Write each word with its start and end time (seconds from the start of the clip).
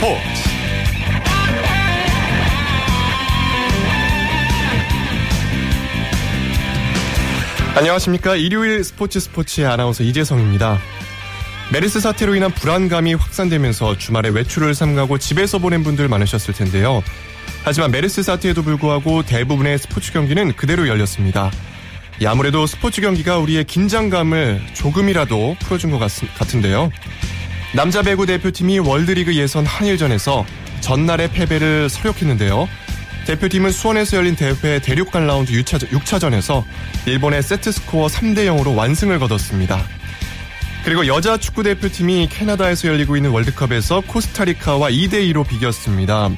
스포츠. 0.00 0.18
안녕하십니까. 7.76 8.36
일요일 8.36 8.82
스포츠 8.82 9.20
스포츠의 9.20 9.66
아나운서 9.66 10.02
이재성입니다. 10.02 10.78
메르스 11.70 12.00
사태로 12.00 12.34
인한 12.34 12.50
불안감이 12.50 13.12
확산되면서 13.12 13.98
주말에 13.98 14.30
외출을 14.30 14.74
삼가고 14.74 15.18
집에서 15.18 15.58
보낸 15.58 15.84
분들 15.84 16.08
많으셨을 16.08 16.54
텐데요. 16.54 17.02
하지만 17.62 17.90
메르스 17.90 18.22
사태에도 18.22 18.62
불구하고 18.62 19.22
대부분의 19.24 19.78
스포츠 19.78 20.14
경기는 20.14 20.54
그대로 20.56 20.88
열렸습니다. 20.88 21.50
아무래도 22.26 22.66
스포츠 22.66 23.02
경기가 23.02 23.36
우리의 23.36 23.64
긴장감을 23.64 24.62
조금이라도 24.72 25.56
풀어준 25.60 25.90
것 25.90 25.98
같, 25.98 26.10
같은데요 26.38 26.90
남자 27.72 28.02
배구 28.02 28.26
대표팀이 28.26 28.80
월드리그 28.80 29.36
예선 29.36 29.64
한일전에서 29.64 30.44
전날의 30.80 31.30
패배를 31.30 31.88
서력했는데요. 31.88 32.68
대표팀은 33.26 33.70
수원에서 33.70 34.16
열린 34.16 34.34
대회 34.34 34.80
대륙간 34.80 35.26
라운드 35.26 35.52
6차, 35.52 36.20
전 36.20 36.34
에서 36.34 36.64
일본의 37.06 37.44
세트스코어 37.44 38.08
3대 38.08 38.46
0으로 38.46 38.76
완승을 38.76 39.20
거뒀습니다. 39.20 39.80
그리고 40.84 41.06
여자 41.06 41.36
축구 41.36 41.62
대표팀이 41.62 42.28
캐나다에서 42.28 42.88
열리고 42.88 43.16
있는 43.16 43.30
월드컵에서 43.30 44.00
코스타리카와 44.00 44.90
2대 44.90 45.32
2로 45.32 45.46
비겼습니다. 45.46 46.30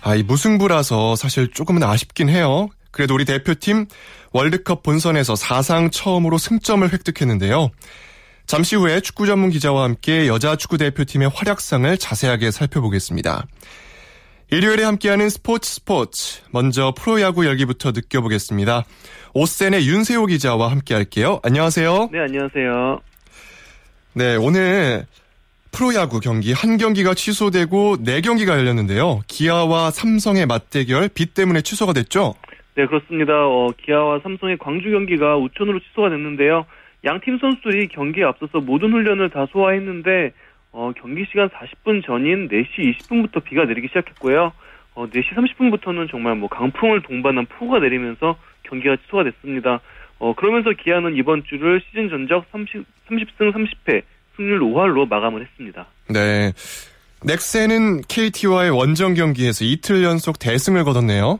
아, 0.00 0.14
이 0.16 0.24
무승부라서 0.24 1.14
사실 1.14 1.48
조금은 1.52 1.84
아쉽긴 1.84 2.28
해요. 2.28 2.68
그래도 2.90 3.14
우리 3.14 3.24
대표팀 3.24 3.86
월드컵 4.32 4.82
본선에서 4.82 5.36
사상 5.36 5.90
처음으로 5.90 6.38
승점을 6.38 6.90
획득했는데요. 6.92 7.70
잠시 8.46 8.76
후에 8.76 9.00
축구 9.00 9.26
전문 9.26 9.50
기자와 9.50 9.82
함께 9.82 10.28
여자 10.28 10.54
축구 10.54 10.78
대표팀의 10.78 11.30
활약상을 11.34 11.98
자세하게 11.98 12.52
살펴보겠습니다. 12.52 13.44
일요일에 14.52 14.84
함께하는 14.84 15.28
스포츠 15.28 15.68
스포츠. 15.68 16.42
먼저 16.52 16.94
프로야구 16.96 17.44
열기부터 17.44 17.90
느껴보겠습니다. 17.90 18.84
오센의 19.34 19.88
윤세호 19.88 20.26
기자와 20.26 20.70
함께할게요. 20.70 21.40
안녕하세요. 21.42 22.10
네, 22.12 22.20
안녕하세요. 22.20 23.00
네, 24.14 24.36
오늘 24.36 25.06
프로야구 25.72 26.20
경기 26.20 26.52
한 26.52 26.76
경기가 26.76 27.14
취소되고 27.14 27.96
네 28.04 28.20
경기가 28.20 28.56
열렸는데요. 28.56 29.22
기아와 29.26 29.90
삼성의 29.90 30.46
맞대결 30.46 31.08
비 31.08 31.26
때문에 31.26 31.62
취소가 31.62 31.92
됐죠? 31.92 32.34
네, 32.76 32.86
그렇습니다. 32.86 33.32
어, 33.34 33.70
기아와 33.84 34.20
삼성의 34.22 34.58
광주 34.58 34.90
경기가 34.90 35.36
우천으로 35.36 35.80
취소가 35.80 36.10
됐는데요. 36.10 36.64
양 37.06 37.20
팀 37.20 37.38
선수들이 37.38 37.88
경기에 37.88 38.24
앞서서 38.24 38.60
모든 38.60 38.92
훈련을 38.92 39.30
다 39.30 39.46
소화했는데 39.52 40.32
어, 40.72 40.92
경기 41.00 41.24
시간 41.30 41.48
40분 41.48 42.04
전인 42.04 42.48
4시 42.48 42.98
20분부터 42.98 43.42
비가 43.42 43.64
내리기 43.64 43.88
시작했고요. 43.88 44.52
어, 44.94 45.06
4시 45.08 45.34
30분부터는 45.34 46.10
정말 46.10 46.34
뭐 46.34 46.48
강풍을 46.48 47.02
동반한 47.02 47.46
폭우가 47.46 47.78
내리면서 47.78 48.36
경기가 48.64 48.96
취소가 48.96 49.24
됐습니다. 49.24 49.80
어, 50.18 50.34
그러면서 50.34 50.70
기아는 50.72 51.16
이번 51.16 51.44
주를 51.44 51.80
시즌 51.86 52.08
전적 52.08 52.44
30, 52.50 52.84
30승 53.08 53.52
30패 53.52 54.02
승률 54.36 54.60
5할로 54.60 55.08
마감을 55.08 55.42
했습니다. 55.42 55.86
네. 56.10 56.52
넥센은 57.24 58.02
KT와의 58.02 58.70
원정 58.70 59.14
경기에서 59.14 59.64
이틀 59.64 60.02
연속 60.02 60.38
대승을 60.38 60.84
거뒀네요. 60.84 61.38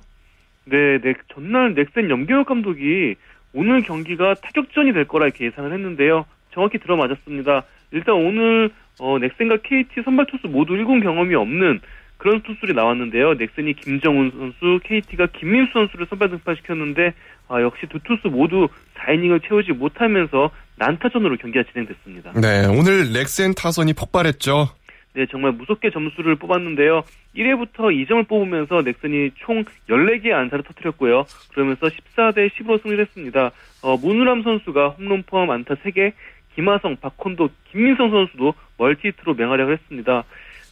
네, 0.64 0.98
네 1.02 1.14
전날 1.34 1.74
넥센 1.74 2.08
염경엽 2.08 2.46
감독이 2.46 3.16
오늘 3.56 3.82
경기가 3.82 4.34
타격전이 4.34 4.92
될 4.92 5.08
거라 5.08 5.24
이렇게 5.24 5.46
예상을 5.46 5.72
했는데요. 5.72 6.26
정확히 6.52 6.78
들어맞았습니다. 6.78 7.64
일단 7.90 8.14
오늘 8.14 8.70
어, 9.00 9.18
넥센과 9.18 9.58
KT 9.62 10.02
선발 10.04 10.26
투수 10.26 10.46
모두 10.48 10.74
1군 10.74 11.02
경험이 11.02 11.34
없는 11.34 11.80
그런 12.18 12.42
투수들이 12.42 12.74
나왔는데요. 12.74 13.34
넥센이 13.34 13.74
김정훈 13.74 14.30
선수, 14.30 14.80
KT가 14.84 15.28
김민수 15.38 15.72
선수를 15.72 16.06
선발 16.08 16.30
등판시켰는데 16.30 17.14
아, 17.48 17.62
역시 17.62 17.86
두 17.90 17.98
투수 18.00 18.28
모두 18.28 18.68
4이닝을 18.96 19.46
채우지 19.46 19.72
못하면서 19.72 20.50
난타전으로 20.76 21.36
경기가 21.38 21.64
진행됐습니다. 21.70 22.32
네, 22.40 22.66
오늘 22.66 23.12
넥센 23.12 23.54
타선이 23.54 23.94
폭발했죠. 23.94 24.68
네, 25.16 25.24
정말 25.30 25.52
무섭게 25.52 25.90
점수를 25.90 26.36
뽑았는데요. 26.36 27.02
1회부터 27.34 27.88
2점을 28.06 28.28
뽑으면서 28.28 28.82
넥슨이 28.82 29.30
총 29.36 29.64
14개의 29.88 30.32
안타를 30.32 30.62
터뜨렸고요. 30.62 31.24
그러면서 31.54 31.86
14대 31.86 32.50
10으로 32.50 32.82
승리했습니다. 32.82 33.50
어, 33.82 33.96
문우람 33.96 34.42
선수가 34.42 34.90
홈런 34.90 35.22
포함 35.26 35.48
안타 35.50 35.74
3개, 35.76 36.12
김하성, 36.54 36.96
박헌도, 37.00 37.48
김민성 37.72 38.10
선수도 38.10 38.52
멀티히트로 38.76 39.32
맹활약을 39.32 39.72
했습니다. 39.72 40.24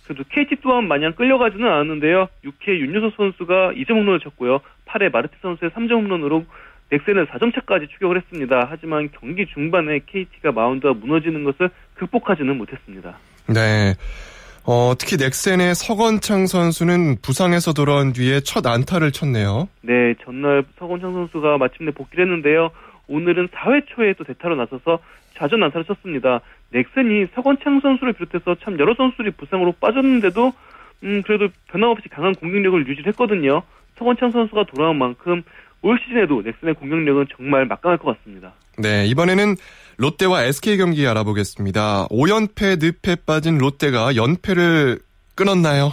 그래도 0.04 0.24
KT 0.28 0.56
또한 0.62 0.88
마냥 0.88 1.14
끌려가지는 1.14 1.66
않았는데요. 1.66 2.28
6회 2.44 2.68
윤요섭 2.68 3.14
선수가 3.16 3.72
2점 3.72 3.92
홈런을 3.92 4.20
쳤고요. 4.20 4.60
8회 4.84 5.10
마르테 5.10 5.36
선수의 5.40 5.70
3점 5.70 5.92
홈런으로 5.92 6.44
넥센은 6.90 7.28
4점 7.28 7.54
차까지 7.54 7.86
추격을 7.88 8.18
했습니다. 8.18 8.66
하지만 8.68 9.08
경기 9.18 9.46
중반에 9.46 10.00
KT가 10.04 10.52
마운드가 10.52 10.92
무너지는 10.92 11.44
것을 11.44 11.70
극복하지는 11.94 12.58
못했습니다. 12.58 13.16
네. 13.48 13.94
어, 14.66 14.94
특히 14.98 15.16
넥센의 15.16 15.74
서건창 15.74 16.46
선수는 16.46 17.16
부상에서 17.20 17.74
돌아온 17.74 18.12
뒤에 18.12 18.40
첫 18.40 18.66
안타를 18.66 19.12
쳤네요. 19.12 19.68
네, 19.82 20.14
전날 20.24 20.64
서건창 20.78 21.12
선수가 21.12 21.58
마침내 21.58 21.90
복귀를 21.90 22.24
했는데요. 22.24 22.70
오늘은 23.06 23.48
4회 23.48 23.84
초에 23.88 24.14
또 24.14 24.24
대타로 24.24 24.56
나서서 24.56 25.00
자전 25.36 25.62
안타를 25.62 25.84
쳤습니다. 25.84 26.40
넥센이 26.70 27.26
서건창 27.34 27.80
선수를 27.80 28.14
비롯해서 28.14 28.56
참 28.62 28.78
여러 28.78 28.94
선수들이 28.94 29.32
부상으로 29.32 29.72
빠졌는데도 29.72 30.52
음, 31.02 31.22
그래도 31.26 31.48
변함없이 31.68 32.08
강한 32.08 32.34
공격력을 32.34 32.88
유지했거든요. 32.88 33.62
서건창 33.98 34.30
선수가 34.30 34.64
돌아온 34.74 34.96
만큼 34.96 35.42
올 35.82 35.98
시즌에도 36.00 36.40
넥센의 36.40 36.74
공격력은 36.76 37.26
정말 37.36 37.66
막강할 37.66 37.98
것 37.98 38.16
같습니다. 38.16 38.54
네, 38.78 39.04
이번에는 39.06 39.54
롯데와 39.96 40.44
SK 40.44 40.76
경기 40.78 41.06
알아보겠습니다. 41.06 42.08
5연패 42.08 42.78
늪에 42.80 43.16
빠진 43.26 43.58
롯데가 43.58 44.16
연패를 44.16 44.98
끊었나요? 45.34 45.92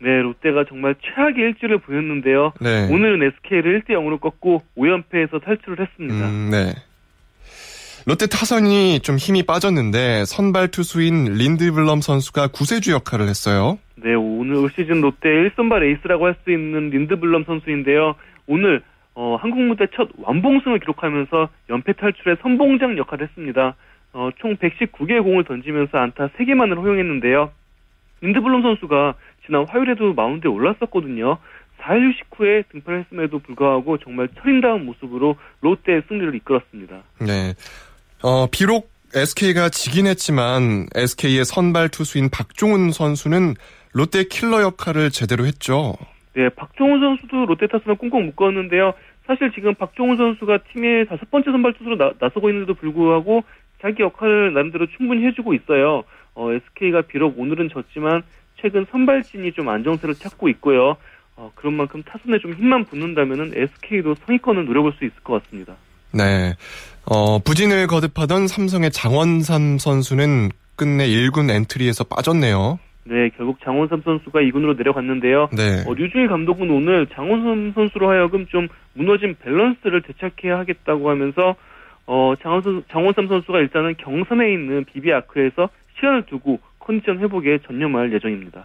네, 0.00 0.20
롯데가 0.20 0.64
정말 0.68 0.94
최악의 1.00 1.34
일주를 1.36 1.78
보였는데요. 1.78 2.52
네. 2.60 2.88
오늘은 2.90 3.22
SK를 3.22 3.80
1대 3.80 3.90
0으로 3.90 4.20
꺾고 4.20 4.62
5연패에서 4.76 5.42
탈출을 5.42 5.80
했습니다. 5.80 6.28
음, 6.28 6.50
네. 6.50 6.74
롯데 8.04 8.26
타선이 8.26 9.00
좀 9.00 9.16
힘이 9.16 9.42
빠졌는데 9.42 10.26
선발 10.26 10.68
투수인 10.68 11.24
린드블럼 11.34 12.02
선수가 12.02 12.48
구세주 12.48 12.92
역할을 12.92 13.26
했어요. 13.28 13.78
네, 13.96 14.14
오늘 14.14 14.56
올 14.56 14.70
시즌 14.70 15.00
롯데 15.00 15.28
1선발 15.28 15.82
에이스라고 15.82 16.26
할 16.26 16.36
수 16.44 16.52
있는 16.52 16.90
린드블럼 16.90 17.44
선수인데요. 17.44 18.14
오늘 18.46 18.82
어, 19.16 19.36
한국 19.40 19.62
무대 19.62 19.86
첫 19.96 20.10
완봉승을 20.18 20.78
기록하면서 20.78 21.48
연패 21.70 21.94
탈출의 21.94 22.36
선봉장 22.42 22.98
역할을 22.98 23.26
했습니다. 23.26 23.74
어, 24.12 24.28
총 24.38 24.56
119개의 24.56 25.22
공을 25.22 25.44
던지면서 25.44 25.96
안타 25.96 26.28
3개만을 26.28 26.76
허용했는데요. 26.76 27.50
린드블럼 28.20 28.62
선수가 28.62 29.14
지난 29.46 29.66
화요일에도 29.66 30.12
마운드에 30.12 30.50
올랐었거든요. 30.50 31.38
4일 31.80 32.12
휴식 32.12 32.26
후에 32.36 32.62
등판을 32.72 33.04
했음에도 33.04 33.38
불구하고 33.38 33.98
정말 33.98 34.28
철인다운 34.38 34.84
모습으로 34.84 35.36
롯데의 35.62 36.02
승리를 36.08 36.34
이끌었습니다. 36.34 37.02
네. 37.20 37.54
어, 38.22 38.46
비록 38.50 38.90
SK가 39.14 39.70
지긴 39.70 40.06
했지만 40.06 40.88
SK의 40.94 41.46
선발 41.46 41.88
투수인 41.88 42.28
박종훈 42.28 42.92
선수는 42.92 43.54
롯데 43.92 44.24
킬러 44.24 44.60
역할을 44.60 45.10
제대로 45.10 45.46
했죠. 45.46 45.94
네, 46.36 46.50
박종훈 46.50 47.00
선수도 47.00 47.46
롯데 47.46 47.66
타선을 47.66 47.96
꽁꽁 47.96 48.26
묶었는데요. 48.26 48.92
사실 49.26 49.50
지금 49.52 49.74
박종훈 49.74 50.18
선수가 50.18 50.58
팀의 50.70 51.06
다섯 51.06 51.30
번째 51.30 51.50
선발 51.50 51.72
투수로 51.72 51.96
나, 51.96 52.12
나서고 52.20 52.50
있는데도 52.50 52.74
불구하고 52.74 53.42
자기 53.80 54.02
역할을 54.02 54.52
나름대로 54.52 54.86
충분히 54.98 55.24
해주고 55.24 55.54
있어요. 55.54 56.04
어, 56.34 56.52
SK가 56.52 57.02
비록 57.02 57.38
오늘은 57.38 57.70
졌지만 57.70 58.22
최근 58.60 58.84
선발진이 58.90 59.52
좀 59.52 59.70
안정세를 59.70 60.14
찾고 60.14 60.50
있고요. 60.50 60.98
어, 61.36 61.50
그런 61.54 61.72
만큼 61.72 62.02
타선에 62.02 62.38
좀 62.38 62.52
힘만 62.52 62.84
붙는다면은 62.84 63.52
SK도 63.54 64.16
상위권을 64.26 64.66
노려볼 64.66 64.92
수 64.98 65.06
있을 65.06 65.16
것 65.22 65.42
같습니다. 65.42 65.74
네. 66.12 66.54
어, 67.06 67.38
부진을 67.38 67.86
거듭하던 67.86 68.46
삼성의 68.46 68.90
장원삼 68.90 69.78
선수는 69.78 70.50
끝내 70.76 71.08
1군 71.08 71.50
엔트리에서 71.50 72.04
빠졌네요. 72.04 72.78
네, 73.08 73.30
결국 73.36 73.60
장원삼 73.62 74.02
선수가 74.02 74.40
2군으로 74.40 74.76
내려갔는데요. 74.76 75.48
네. 75.52 75.84
어, 75.86 75.94
류중일 75.94 76.26
감독은 76.28 76.68
오늘 76.70 77.06
장원삼 77.06 77.72
선수로 77.74 78.10
하여금 78.10 78.46
좀 78.48 78.66
무너진 78.94 79.36
밸런스를 79.42 80.02
되찾게 80.02 80.50
하겠다고 80.50 81.08
하면서 81.08 81.54
어, 82.06 82.34
장원삼, 82.42 82.84
장원삼 82.90 83.28
선수가 83.28 83.60
일단은 83.60 83.94
경산에 83.96 84.52
있는 84.52 84.84
BB아크에서 84.84 85.68
시간을 85.96 86.24
두고 86.26 86.58
컨디션 86.80 87.20
회복에 87.20 87.58
전념할 87.66 88.12
예정입니다. 88.12 88.64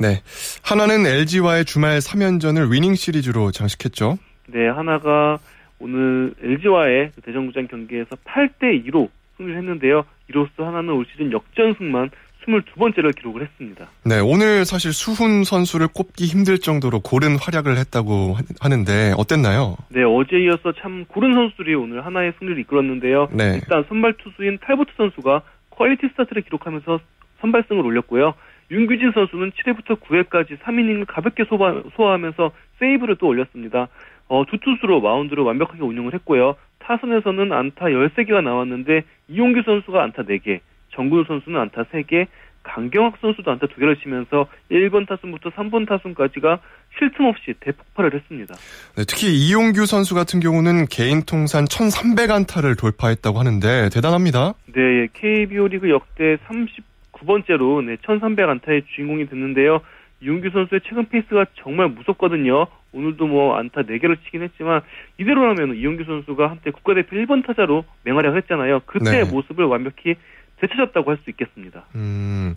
네. 0.00 0.22
한화는 0.64 1.06
LG와의 1.06 1.64
주말 1.64 1.98
3연전을 1.98 2.72
위닝 2.72 2.94
시리즈로 2.94 3.52
장식했죠. 3.52 4.18
네, 4.48 4.68
한화가 4.68 5.38
오늘 5.78 6.34
LG와의 6.42 7.12
대전구장 7.24 7.68
경기에서 7.68 8.16
8대 8.24 8.84
2로 8.86 9.08
승리를 9.36 9.56
했는데요. 9.56 10.04
이로써 10.28 10.66
한화는 10.66 10.94
올 10.94 11.06
시즌 11.10 11.32
역전승만 11.32 12.10
22번째를 12.48 13.14
기록을 13.14 13.42
했습니다. 13.42 13.86
네, 14.04 14.20
오늘 14.20 14.64
사실 14.64 14.92
수훈 14.92 15.44
선수를 15.44 15.88
꼽기 15.88 16.24
힘들 16.24 16.58
정도로 16.58 17.00
고른 17.00 17.36
활약을 17.38 17.76
했다고 17.76 18.36
하는데 18.60 19.12
어땠나요? 19.16 19.76
네, 19.90 20.02
어제 20.02 20.38
이어서 20.38 20.72
참 20.80 21.04
고른 21.06 21.34
선수들이 21.34 21.74
오늘 21.74 22.04
한화의 22.04 22.32
승리를 22.38 22.58
이끌었는데요. 22.60 23.28
네. 23.32 23.54
일단 23.54 23.84
선발 23.88 24.14
투수인 24.18 24.58
탈보트 24.60 24.92
선수가 24.96 25.42
퀄리티 25.70 26.08
스타트를 26.08 26.42
기록하면서 26.42 27.00
선발승을 27.40 27.84
올렸고요. 27.84 28.34
윤규진 28.70 29.12
선수는 29.12 29.52
7회부터 29.52 30.00
9회까지 30.00 30.58
3이닝을 30.58 31.06
가볍게 31.06 31.44
소화, 31.44 31.82
소화하면서 31.96 32.50
세이브를 32.78 33.16
또 33.16 33.28
올렸습니다. 33.28 33.88
어, 34.28 34.44
두 34.44 34.58
투수로 34.58 35.00
마운드를 35.00 35.42
완벽하게 35.42 35.82
운영을 35.82 36.12
했고요. 36.14 36.56
타선에서는 36.80 37.52
안타 37.52 37.86
13개가 37.86 38.42
나왔는데 38.42 39.04
이용규 39.28 39.62
선수가 39.64 40.02
안타 40.02 40.22
4개, 40.22 40.60
정근우 40.98 41.24
선수는 41.28 41.60
안타 41.60 41.84
3개, 41.84 42.26
강경학 42.64 43.18
선수도 43.20 43.52
안타 43.52 43.66
2개를 43.68 44.02
치면서 44.02 44.48
1번 44.68 45.06
타순부터 45.06 45.50
3번 45.50 45.88
타순까지가 45.88 46.58
쉴 46.98 47.12
틈 47.12 47.26
없이 47.26 47.54
대폭발을 47.60 48.14
했습니다. 48.14 48.56
네, 48.96 49.04
특히 49.06 49.28
이용규 49.32 49.86
선수 49.86 50.16
같은 50.16 50.40
경우는 50.40 50.86
개인 50.86 51.22
통산 51.22 51.66
1,300안타를 51.66 52.76
돌파했다고 52.76 53.38
하는데 53.38 53.88
대단합니다. 53.90 54.54
네, 54.74 55.06
KBO 55.12 55.68
리그 55.68 55.88
역대 55.88 56.36
39번째로 56.48 57.84
네, 57.84 57.96
1,300안타의 57.96 58.82
주인공이 58.96 59.28
됐는데요. 59.28 59.80
이용규 60.20 60.50
선수의 60.50 60.80
최근 60.84 61.08
페이스가 61.08 61.46
정말 61.62 61.88
무섭거든요. 61.90 62.66
오늘도 62.92 63.26
뭐 63.28 63.56
안타 63.56 63.82
4개를 63.82 64.16
치긴 64.24 64.42
했지만 64.42 64.80
이대로라면 65.18 65.76
이용규 65.76 66.02
선수가 66.04 66.50
한때 66.50 66.72
국가대표 66.72 67.14
1번 67.16 67.46
타자로 67.46 67.84
맹활약을 68.02 68.36
했잖아요. 68.38 68.80
그때의 68.86 69.24
네. 69.24 69.30
모습을 69.30 69.66
완벽히 69.66 70.16
되찾았다고 70.60 71.10
할 71.10 71.18
수 71.24 71.30
있겠습니다. 71.30 71.84
음, 71.94 72.54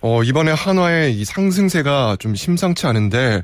어, 0.00 0.22
이번에 0.22 0.52
한화의 0.52 1.12
이 1.12 1.24
상승세가 1.24 2.16
좀 2.18 2.34
심상치 2.34 2.86
않은데 2.86 3.42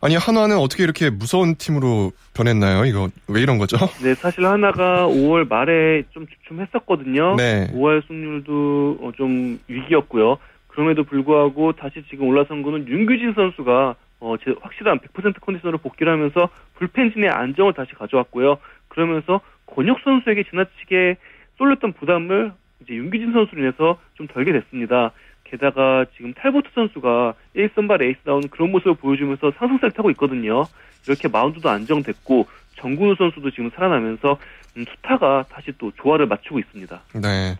아니 0.00 0.16
한화는 0.16 0.58
어떻게 0.58 0.82
이렇게 0.84 1.08
무서운 1.08 1.54
팀으로 1.54 2.12
변했나요? 2.34 2.84
이거 2.84 3.08
왜 3.28 3.40
이런 3.40 3.56
거죠? 3.58 3.76
네, 4.02 4.14
사실 4.14 4.44
한화가 4.44 5.06
5월 5.08 5.48
말에 5.48 6.02
좀 6.10 6.26
주춤했었거든요. 6.26 7.36
네. 7.36 7.68
5월 7.72 8.06
승률도 8.06 8.98
어, 9.00 9.12
좀 9.16 9.58
위기였고요. 9.68 10.36
그럼에도 10.66 11.04
불구하고 11.04 11.72
다시 11.72 12.02
지금 12.10 12.26
올라선 12.28 12.62
거는 12.62 12.86
윤규진 12.88 13.32
선수가 13.34 13.94
어, 14.20 14.36
제 14.44 14.54
확실한 14.60 14.98
100% 14.98 15.40
컨디션으로 15.40 15.78
복귀를 15.78 16.12
하면서 16.12 16.48
불펜진의 16.74 17.30
안정을 17.30 17.72
다시 17.74 17.92
가져왔고요. 17.94 18.58
그러면서 18.88 19.40
권혁 19.66 19.98
선수에게 20.04 20.44
지나치게 20.50 21.16
쏠렸던 21.58 21.92
부담을 21.94 22.52
이제 22.84 22.94
윤규진 22.94 23.32
선수로 23.32 23.60
인해서 23.60 23.98
좀 24.14 24.26
덜게 24.26 24.52
됐습니다. 24.52 25.12
게다가 25.44 26.04
지금 26.16 26.32
탈보트 26.34 26.68
선수가 26.74 27.34
1선발 27.56 28.02
에이스다운 28.02 28.48
그런 28.48 28.70
모습을 28.70 28.94
보여주면서 28.94 29.52
상승세를 29.58 29.92
타고 29.92 30.10
있거든요. 30.10 30.64
이렇게 31.06 31.28
마운드도 31.28 31.68
안정됐고 31.68 32.46
정근우 32.76 33.14
선수도 33.16 33.50
지금 33.50 33.70
살아나면서 33.74 34.38
음, 34.76 34.84
투타가 34.84 35.44
다시 35.50 35.72
또 35.78 35.92
조화를 36.02 36.26
맞추고 36.26 36.58
있습니다. 36.58 37.00
네. 37.22 37.56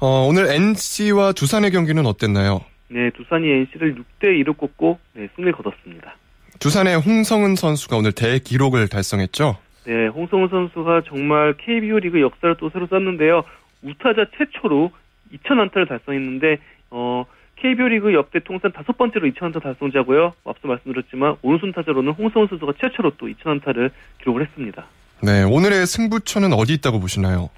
어, 0.00 0.26
오늘 0.26 0.50
NC와 0.50 1.32
두산의 1.32 1.70
경기는 1.70 2.04
어땠나요? 2.06 2.60
네, 2.88 3.10
두산이 3.10 3.48
NC를 3.48 3.94
6대 3.94 4.42
2로 4.42 4.56
꺾고 4.56 4.98
네, 5.12 5.28
승리를 5.36 5.52
거뒀습니다. 5.52 6.16
두산의 6.58 6.96
홍성흔 6.98 7.56
선수가 7.56 7.96
오늘 7.96 8.12
대기록을 8.12 8.88
달성했죠? 8.88 9.56
네, 9.84 10.06
홍성은 10.08 10.48
선수가 10.48 11.02
정말 11.06 11.54
KBO 11.58 11.98
리그 12.00 12.20
역사를 12.20 12.54
또 12.56 12.70
새로 12.70 12.86
썼는데요. 12.86 13.44
우타자 13.82 14.26
최초로 14.36 14.90
2,000안타를 15.32 15.88
달성했는데 15.88 16.58
어, 16.90 17.24
KBO 17.56 17.88
리그 17.88 18.14
역대 18.14 18.40
통산 18.40 18.72
다섯 18.72 18.96
번째로 18.96 19.28
2,000안타 19.28 19.62
달성자고요. 19.62 20.34
앞서 20.44 20.68
말씀드렸지만 20.68 21.36
오른손 21.42 21.72
타자로는 21.72 22.12
홍성훈 22.12 22.48
선수가 22.48 22.72
최초로 22.80 23.12
또 23.18 23.26
2,000안타를 23.26 23.90
기록을 24.20 24.42
했습니다. 24.42 24.86
네, 25.22 25.42
오늘의 25.42 25.86
승부처는 25.86 26.52
어디 26.54 26.74
있다고 26.74 26.98
보시나요? 27.00 27.50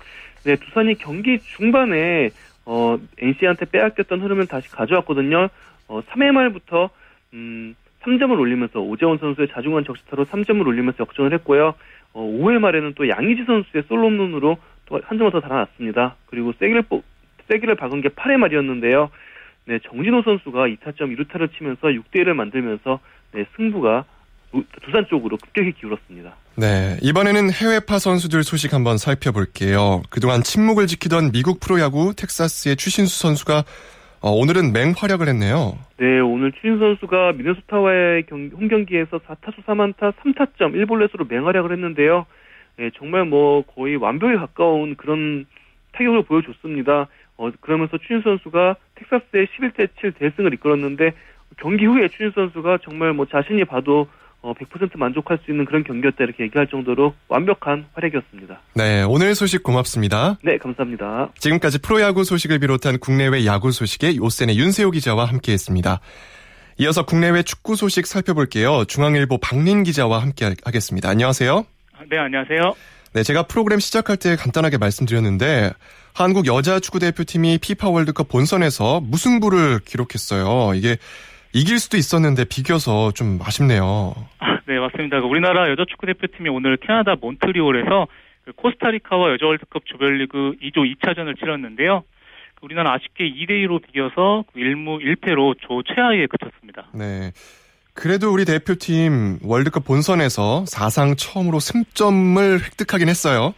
네, 0.45 0.57
두산이 0.57 0.97
경기 0.97 1.39
중반에 1.39 2.31
어, 2.65 2.99
NC한테 3.19 3.67
빼앗겼던 3.67 4.21
흐름을 4.21 4.47
다시 4.47 4.69
가져왔거든요. 4.71 5.49
어, 5.89 6.01
3회 6.09 6.33
말부터 6.33 6.91
음, 7.35 7.75
3점을 8.03 8.37
올리면서 8.39 8.81
오재원 8.81 9.19
선수의 9.19 9.49
자중한 9.53 9.85
적시타로 9.85 10.25
3점을 10.27 10.67
올리면서 10.67 10.99
역전을 11.01 11.33
했고요. 11.35 11.75
어, 12.15 12.21
5회 12.21 12.59
말에는 12.59 12.95
또 12.97 13.09
양의지 13.09 13.45
선수의 13.45 13.85
솔로 13.89 14.09
홈런으로 14.09 14.59
또 14.87 15.01
한 15.03 15.19
점을 15.19 15.31
더 15.31 15.41
달아났습니다. 15.41 16.17
그리고 16.27 16.53
세기를 16.59 16.85
세기를 17.49 17.75
박은 17.77 18.01
게 18.03 18.09
8회 18.09 18.37
말이었는데요. 18.37 19.11
네, 19.67 19.79
정진호 19.89 20.23
선수가 20.23 20.67
2타점 20.67 21.17
2루타를 21.17 21.57
치면서 21.57 21.89
6대 21.89 22.25
1을 22.25 22.35
만들면서 22.35 22.99
네, 23.33 23.45
승부가 23.57 24.05
두산 24.83 25.07
쪽으로 25.09 25.39
급격히 25.39 25.73
기울었습니다. 25.73 26.35
네, 26.57 26.99
이번에는 27.01 27.51
해외파 27.51 27.99
선수들 27.99 28.43
소식 28.43 28.75
한번 28.75 28.99
살펴볼게요. 28.99 30.03
그동안 30.11 30.43
침묵을 30.43 30.87
지키던 30.87 31.33
미국 31.33 31.61
프로야구 31.61 32.15
텍사스의 32.15 32.77
추신수 32.77 33.21
선수가 33.21 33.65
어, 34.21 34.31
오늘은 34.31 34.73
맹활약을 34.73 35.29
했네요. 35.29 35.79
네, 35.99 36.21
오늘 36.21 36.53
추신수 36.53 36.79
선수가 36.79 37.33
미네소타와의 37.33 38.27
경, 38.27 38.51
홈 38.55 38.69
경기에서 38.69 39.19
4타수 39.19 39.65
3안타 39.65 40.13
3타점 40.17 40.75
1볼넷으로 40.75 41.29
맹활약을 41.29 41.73
했는데요. 41.73 42.27
네, 42.79 42.91
정말 42.97 43.25
뭐 43.25 43.63
거의 43.63 43.97
완벽에 43.97 44.37
가까운 44.37 44.97
그런 44.97 45.47
타격을 45.93 46.25
보여줬습니다. 46.25 47.09
어, 47.37 47.51
그러면서 47.61 47.99
추신수 47.99 48.23
선수가 48.25 48.77
텍사스의 48.95 49.47
11대 49.47 49.89
7 50.01 50.13
대승을 50.13 50.55
이끌었는데 50.55 51.13
경기 51.59 51.85
후에 51.87 52.09
추신수 52.09 52.35
선수가 52.35 52.79
정말 52.85 53.13
뭐 53.13 53.27
자신이 53.27 53.65
봐도 53.65 54.09
어, 54.43 54.53
100% 54.55 54.99
만족할 54.99 55.39
수 55.45 55.53
있는 55.53 55.65
그런 55.65 55.85
경기였다 55.85 56.25
이렇게 56.25 56.45
얘기할 56.45 56.67
정도로 56.67 57.15
완벽한 57.29 57.87
활약이었습니다. 57.95 58.61
네, 58.75 59.05
오늘 59.05 59.35
소식 59.37 59.63
고맙습니다. 59.63 60.39
네, 60.43 60.59
감사합니다. 60.59 61.31
지금까지 61.39 61.81
프로야구 61.81 62.25
소식을 62.25 62.59
비롯한 62.59 62.99
국내외 62.99 63.47
야구 63.47 63.71
소식에 63.71 64.17
요센의 64.17 64.59
윤세호 64.59 64.91
기자와 64.91 65.27
함께했습니다. 65.27 66.01
이어서 66.79 67.05
국내외 67.05 67.45
축구 67.45 67.77
소식 67.77 68.07
살펴볼게요. 68.07 68.85
중앙일보 68.87 69.39
박린 69.39 69.85
기자와 69.85 70.21
함께 70.21 70.53
하겠습니다. 70.65 71.09
안녕하세요. 71.09 71.65
네, 72.11 72.19
안녕하세요. 72.19 72.75
네, 73.15 73.23
제가 73.23 73.43
프로그램 73.45 73.79
시작할 73.79 74.17
때 74.17 74.37
간단하게 74.37 74.79
말씀드렸는데 74.79 75.71
한국 76.15 76.47
여자 76.47 76.81
축구 76.81 76.99
대표팀이 76.99 77.59
피파 77.59 77.89
월드컵 77.91 78.29
본선에서 78.29 79.01
무승부를 79.01 79.81
기록했어요. 79.85 80.75
이게 80.75 80.97
이길 81.53 81.79
수도 81.79 81.97
있었는데 81.97 82.45
비겨서 82.45 83.13
좀 83.13 83.39
아쉽네요. 83.43 84.15
아, 84.39 84.59
네, 84.67 84.79
맞습니다. 84.79 85.21
그 85.21 85.27
우리나라 85.27 85.71
여자 85.71 85.85
축구 85.89 86.07
대표팀이 86.07 86.49
오늘 86.49 86.79
캐나다 86.79 87.15
몬트리올에서 87.21 88.07
그 88.45 88.53
코스타리카와 88.53 89.33
여자 89.33 89.47
월드컵 89.47 89.85
조별리그 89.87 90.57
2조 90.63 90.97
2차전을 90.97 91.39
치렀는데요. 91.39 92.05
그 92.55 92.61
우리나라 92.63 92.95
아쉽게 92.95 93.31
2대 93.31 93.51
2로 93.67 93.85
비겨서 93.85 94.45
1무 94.57 94.99
그 94.99 95.05
1패로 95.05 95.57
조 95.61 95.83
최하위에 95.83 96.27
그쳤습니다. 96.27 96.89
네. 96.95 97.33
그래도 97.95 98.33
우리 98.33 98.45
대표팀 98.45 99.41
월드컵 99.45 99.85
본선에서 99.85 100.65
사상 100.67 101.15
처음으로 101.15 101.61
승점을 101.61 102.61
획득하긴 102.65 103.09
했어요. 103.09 103.55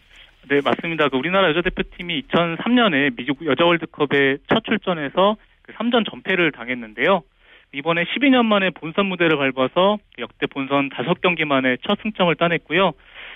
네, 0.49 0.61
맞습니다. 0.61 1.09
그 1.09 1.17
우리나라 1.17 1.49
여자 1.49 1.63
대표팀이 1.63 2.23
2003년에 2.23 3.17
미국 3.17 3.47
여자 3.47 3.65
월드컵에 3.65 4.39
첫 4.53 4.65
출전해서 4.65 5.37
그 5.63 5.73
3전 5.73 6.11
전패를 6.11 6.53
당했는데요. 6.53 7.23
이번에 7.73 8.05
12년 8.05 8.45
만에 8.45 8.71
본선 8.71 9.07
무대를 9.07 9.37
밟아서 9.37 9.99
역대 10.19 10.47
본선 10.47 10.91
5경기 10.91 11.45
만에 11.45 11.77
첫 11.87 11.99
승점을 12.03 12.35
따냈고요. 12.37 12.93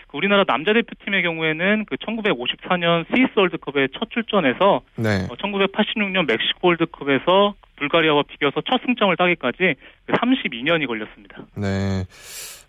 그 0.08 0.16
우리나라 0.16 0.44
남자 0.44 0.72
대표팀의 0.72 1.22
경우에는 1.22 1.84
그 1.86 1.96
1954년 1.96 3.06
스위스 3.08 3.30
월드컵에 3.36 3.88
첫 3.98 4.10
출전해서 4.10 4.80
네. 4.96 5.26
1986년 5.28 6.18
어, 6.18 6.22
멕시코 6.22 6.68
월드컵에서 6.68 7.54
불가리아와 7.76 8.24
비겨서 8.28 8.62
첫 8.68 8.80
승점을 8.84 9.16
따기까지 9.16 9.74
32년이 10.08 10.80
그 10.80 10.86
걸렸습니다. 10.88 11.44
네. 11.56 12.04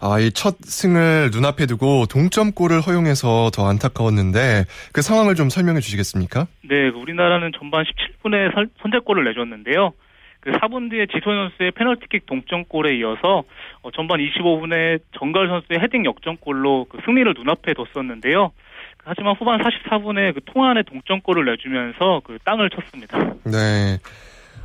아, 0.02 0.20
이 0.20 0.32
첫 0.32 0.56
승을 0.62 1.32
눈앞에 1.34 1.66
두고 1.66 2.06
동점골을 2.06 2.80
허용해서 2.82 3.50
더 3.54 3.68
안타까웠는데 3.68 4.64
그 4.94 5.02
상황을 5.02 5.36
좀 5.36 5.50
설명해 5.50 5.82
주시겠습니까? 5.82 6.48
네, 6.64 6.92
그 6.92 6.98
우리나라는 6.98 7.52
전반 7.58 7.84
17분에 7.84 8.70
선제골을 8.82 9.26
내줬는데요. 9.26 9.92
그 10.42 10.52
4분 10.52 10.90
뒤에 10.90 11.06
지소연 11.08 11.50
선수의 11.50 11.72
페널티킥 11.72 12.26
동점골에 12.26 12.96
이어서 12.98 13.44
어, 13.82 13.92
전반 13.92 14.20
25분에 14.20 15.00
정갈 15.18 15.48
선수의 15.48 15.80
헤딩 15.80 16.06
역전골로 16.06 16.88
그 16.90 17.00
승리를 17.06 17.34
눈앞에 17.38 17.74
뒀었는데요. 17.74 18.52
하지만 19.04 19.36
후반 19.38 19.62
44분에 19.62 20.34
그 20.34 20.42
통안의 20.46 20.84
동점골을 20.84 21.46
내주면서 21.46 22.22
그 22.24 22.38
땅을 22.44 22.70
쳤습니다. 22.70 23.18
네. 23.44 23.98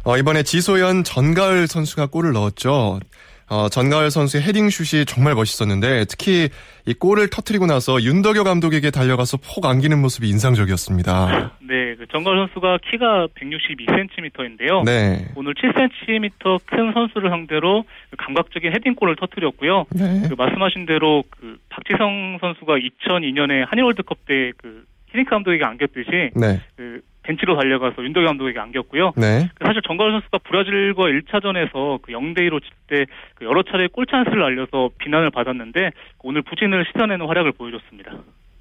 어, 0.05 0.19
이번에 0.19 0.43
지소연 0.43 1.03
전가을 1.03 1.67
선수가 1.67 2.07
골을 2.09 2.33
넣었죠. 2.33 3.01
어, 3.49 3.69
전가을 3.69 4.11
선수의 4.11 4.43
헤딩슛이 4.43 5.05
정말 5.05 5.35
멋있었는데 5.35 6.07
특히 6.09 6.49
이 6.87 6.95
골을 6.95 7.29
터트리고 7.29 7.67
나서 7.67 8.03
윤덕여 8.03 8.45
감독에게 8.45 8.91
달려가서 8.91 9.39
폭 9.39 9.67
안기는 9.67 9.99
모습이 10.01 10.29
인상적이었습니다. 10.29 11.53
네, 11.61 11.95
그 11.97 12.07
전가을 12.07 12.37
선수가 12.39 12.79
키가 12.91 13.29
162cm인데요. 13.35 14.85
네. 14.85 15.29
오늘 15.35 15.55
7cm 15.55 16.61
큰 16.65 16.93
선수를 16.93 17.31
상대로 17.31 17.85
그 18.11 18.17
감각적인 18.17 18.73
헤딩골을 18.75 19.17
터트렸고요. 19.17 19.87
네. 19.91 20.23
그 20.29 20.35
말씀하신 20.37 20.87
대로 20.87 21.23
그 21.31 21.59
박지성 21.69 22.39
선수가 22.41 22.75
2002년에 22.77 23.67
한일 23.69 23.85
월드컵 23.85 24.25
때그 24.27 24.85
히딩크 25.09 25.31
감독에게 25.31 25.65
안겼듯이 25.65 26.31
네. 26.35 26.61
그 26.77 27.01
벤치로 27.25 27.57
달려가서 27.57 28.03
윤덕여 28.03 28.27
감독에게 28.27 28.59
안겼고요. 28.59 29.13
네. 29.17 29.49
사실 29.65 29.83
정가을 29.87 30.13
선수가 30.13 30.39
브라질과 30.39 31.03
1차전에서 31.05 32.03
그 32.03 32.13
0대 32.13 32.39
2로 32.49 32.61
칠때 32.63 33.07
그 33.35 33.45
여러 33.45 33.63
차례 33.63 33.89
골 33.89 34.07
찬스를 34.07 34.39
날려서 34.39 34.91
비난을 34.99 35.31
받았는데 35.31 35.91
오늘 36.23 36.43
부진을 36.43 36.87
씻어내는 36.93 37.27
활약을 37.27 37.53
보여줬습니다. 37.53 38.13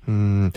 음. 0.07 0.49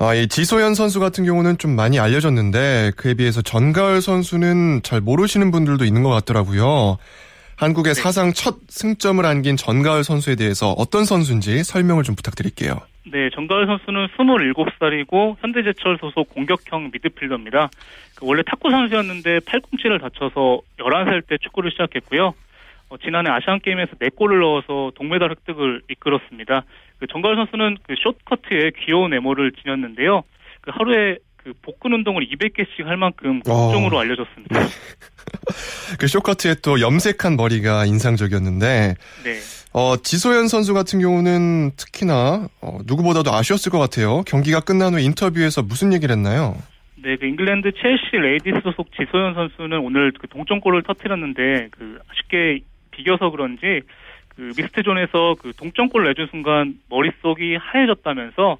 아, 0.00 0.14
이 0.14 0.28
지소연 0.28 0.74
선수 0.74 1.00
같은 1.00 1.24
경우는 1.24 1.58
좀 1.58 1.74
많이 1.74 1.98
알려졌는데 1.98 2.92
그에 2.96 3.14
비해서 3.14 3.42
전가을 3.42 4.00
선수는 4.00 4.82
잘 4.84 5.00
모르시는 5.00 5.50
분들도 5.50 5.84
있는 5.84 6.04
것 6.04 6.10
같더라고요. 6.10 6.98
한국의 7.56 7.94
네. 7.94 8.00
사상 8.00 8.32
첫 8.32 8.58
승점을 8.68 9.24
안긴 9.24 9.56
전가을 9.56 10.04
선수에 10.04 10.36
대해서 10.36 10.70
어떤 10.78 11.04
선수인지 11.04 11.64
설명을 11.64 12.04
좀 12.04 12.14
부탁드릴게요. 12.14 12.78
네, 13.10 13.30
정가을 13.30 13.66
선수는 13.66 14.08
27살이고 14.08 15.36
현대제철 15.40 15.98
소속 15.98 16.28
공격형 16.30 16.90
미드필더입니다. 16.92 17.70
그 18.16 18.26
원래 18.26 18.42
탁구 18.44 18.70
선수였는데 18.70 19.40
팔꿈치를 19.40 19.98
다쳐서 19.98 20.60
11살 20.78 21.26
때 21.26 21.38
축구를 21.38 21.70
시작했고요. 21.70 22.34
어, 22.90 22.96
지난해 22.98 23.30
아시안 23.30 23.60
게임에서 23.60 23.92
4골을 23.96 24.40
넣어서 24.40 24.92
동메달 24.94 25.30
획득을 25.30 25.82
이끌었습니다. 25.90 26.64
그 26.98 27.06
정가을 27.06 27.36
선수는 27.36 27.78
그 27.82 27.94
숏커트에 27.96 28.72
귀여운 28.80 29.12
외모를 29.12 29.52
지녔는데요. 29.52 30.22
그 30.60 30.70
하루에 30.74 31.18
그 31.48 31.54
복근 31.62 31.94
운동을 31.94 32.26
200개씩 32.28 32.84
할 32.84 32.98
만큼 32.98 33.40
국종으로 33.40 33.96
어. 33.96 34.00
알려졌습니다. 34.00 34.60
그 35.98 36.06
쇼커트에 36.06 36.56
또 36.62 36.78
염색한 36.78 37.36
머리가 37.38 37.86
인상적이었는데 37.86 38.94
네. 39.24 39.30
어, 39.72 39.96
지소연 39.96 40.48
선수 40.48 40.74
같은 40.74 41.00
경우는 41.00 41.70
특히나 41.76 42.48
어, 42.60 42.78
누구보다도 42.84 43.32
아쉬웠을 43.32 43.72
것 43.72 43.78
같아요. 43.78 44.22
경기가 44.26 44.60
끝난 44.60 44.92
후 44.92 45.00
인터뷰에서 45.00 45.62
무슨 45.62 45.94
얘기를 45.94 46.14
했나요? 46.14 46.54
네, 46.96 47.16
그 47.16 47.24
잉글랜드 47.24 47.72
첼시 47.80 48.16
레이디스 48.16 48.60
소속 48.64 48.92
지소연 48.92 49.32
선수는 49.32 49.78
오늘 49.78 50.12
그 50.18 50.28
동점골을 50.28 50.82
터뜨렸는데 50.82 51.68
그 51.70 51.98
아쉽게 52.10 52.60
비겨서 52.90 53.30
그런지 53.30 53.80
그 54.36 54.52
믹스트 54.54 54.82
존에서 54.82 55.34
그 55.40 55.52
동점골 55.56 56.04
내준 56.04 56.26
순간 56.30 56.78
머릿속이 56.90 57.56
하얘졌다면서 57.56 58.58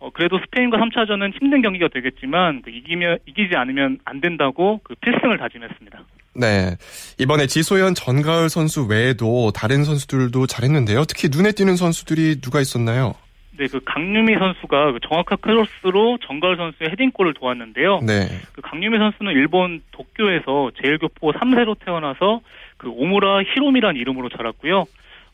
어 0.00 0.10
그래도 0.10 0.38
스페인과 0.38 0.78
3차전은 0.78 1.40
힘든 1.40 1.62
경기가 1.62 1.88
되겠지만 1.88 2.62
그 2.62 2.70
이기면 2.70 3.18
이기지 3.26 3.56
않으면 3.56 3.98
안 4.04 4.20
된다고 4.20 4.80
그 4.84 4.94
필승을 4.96 5.38
다짐했습니다. 5.38 6.04
네. 6.34 6.76
이번에 7.18 7.46
지소연 7.46 7.94
전가을 7.94 8.48
선수 8.48 8.86
외에도 8.86 9.50
다른 9.50 9.82
선수들도 9.82 10.46
잘했는데요. 10.46 11.04
특히 11.04 11.28
눈에 11.30 11.50
띄는 11.52 11.74
선수들이 11.76 12.40
누가 12.40 12.60
있었나요? 12.60 13.14
네, 13.58 13.66
그 13.66 13.80
강유미 13.84 14.36
선수가 14.38 14.92
그 14.92 15.00
정확한 15.08 15.38
크로스로 15.40 16.18
정가을 16.24 16.56
선수의 16.56 16.90
헤딩골을 16.90 17.34
도왔는데요. 17.34 17.98
네. 18.06 18.28
그 18.52 18.60
강유미 18.60 18.98
선수는 18.98 19.32
일본 19.32 19.82
도쿄에서 19.90 20.70
제일교포 20.80 21.32
3세로 21.32 21.76
태어나서 21.84 22.40
그 22.76 22.88
오무라 22.88 23.42
히로미란 23.42 23.96
이름으로 23.96 24.28
자랐고요. 24.28 24.84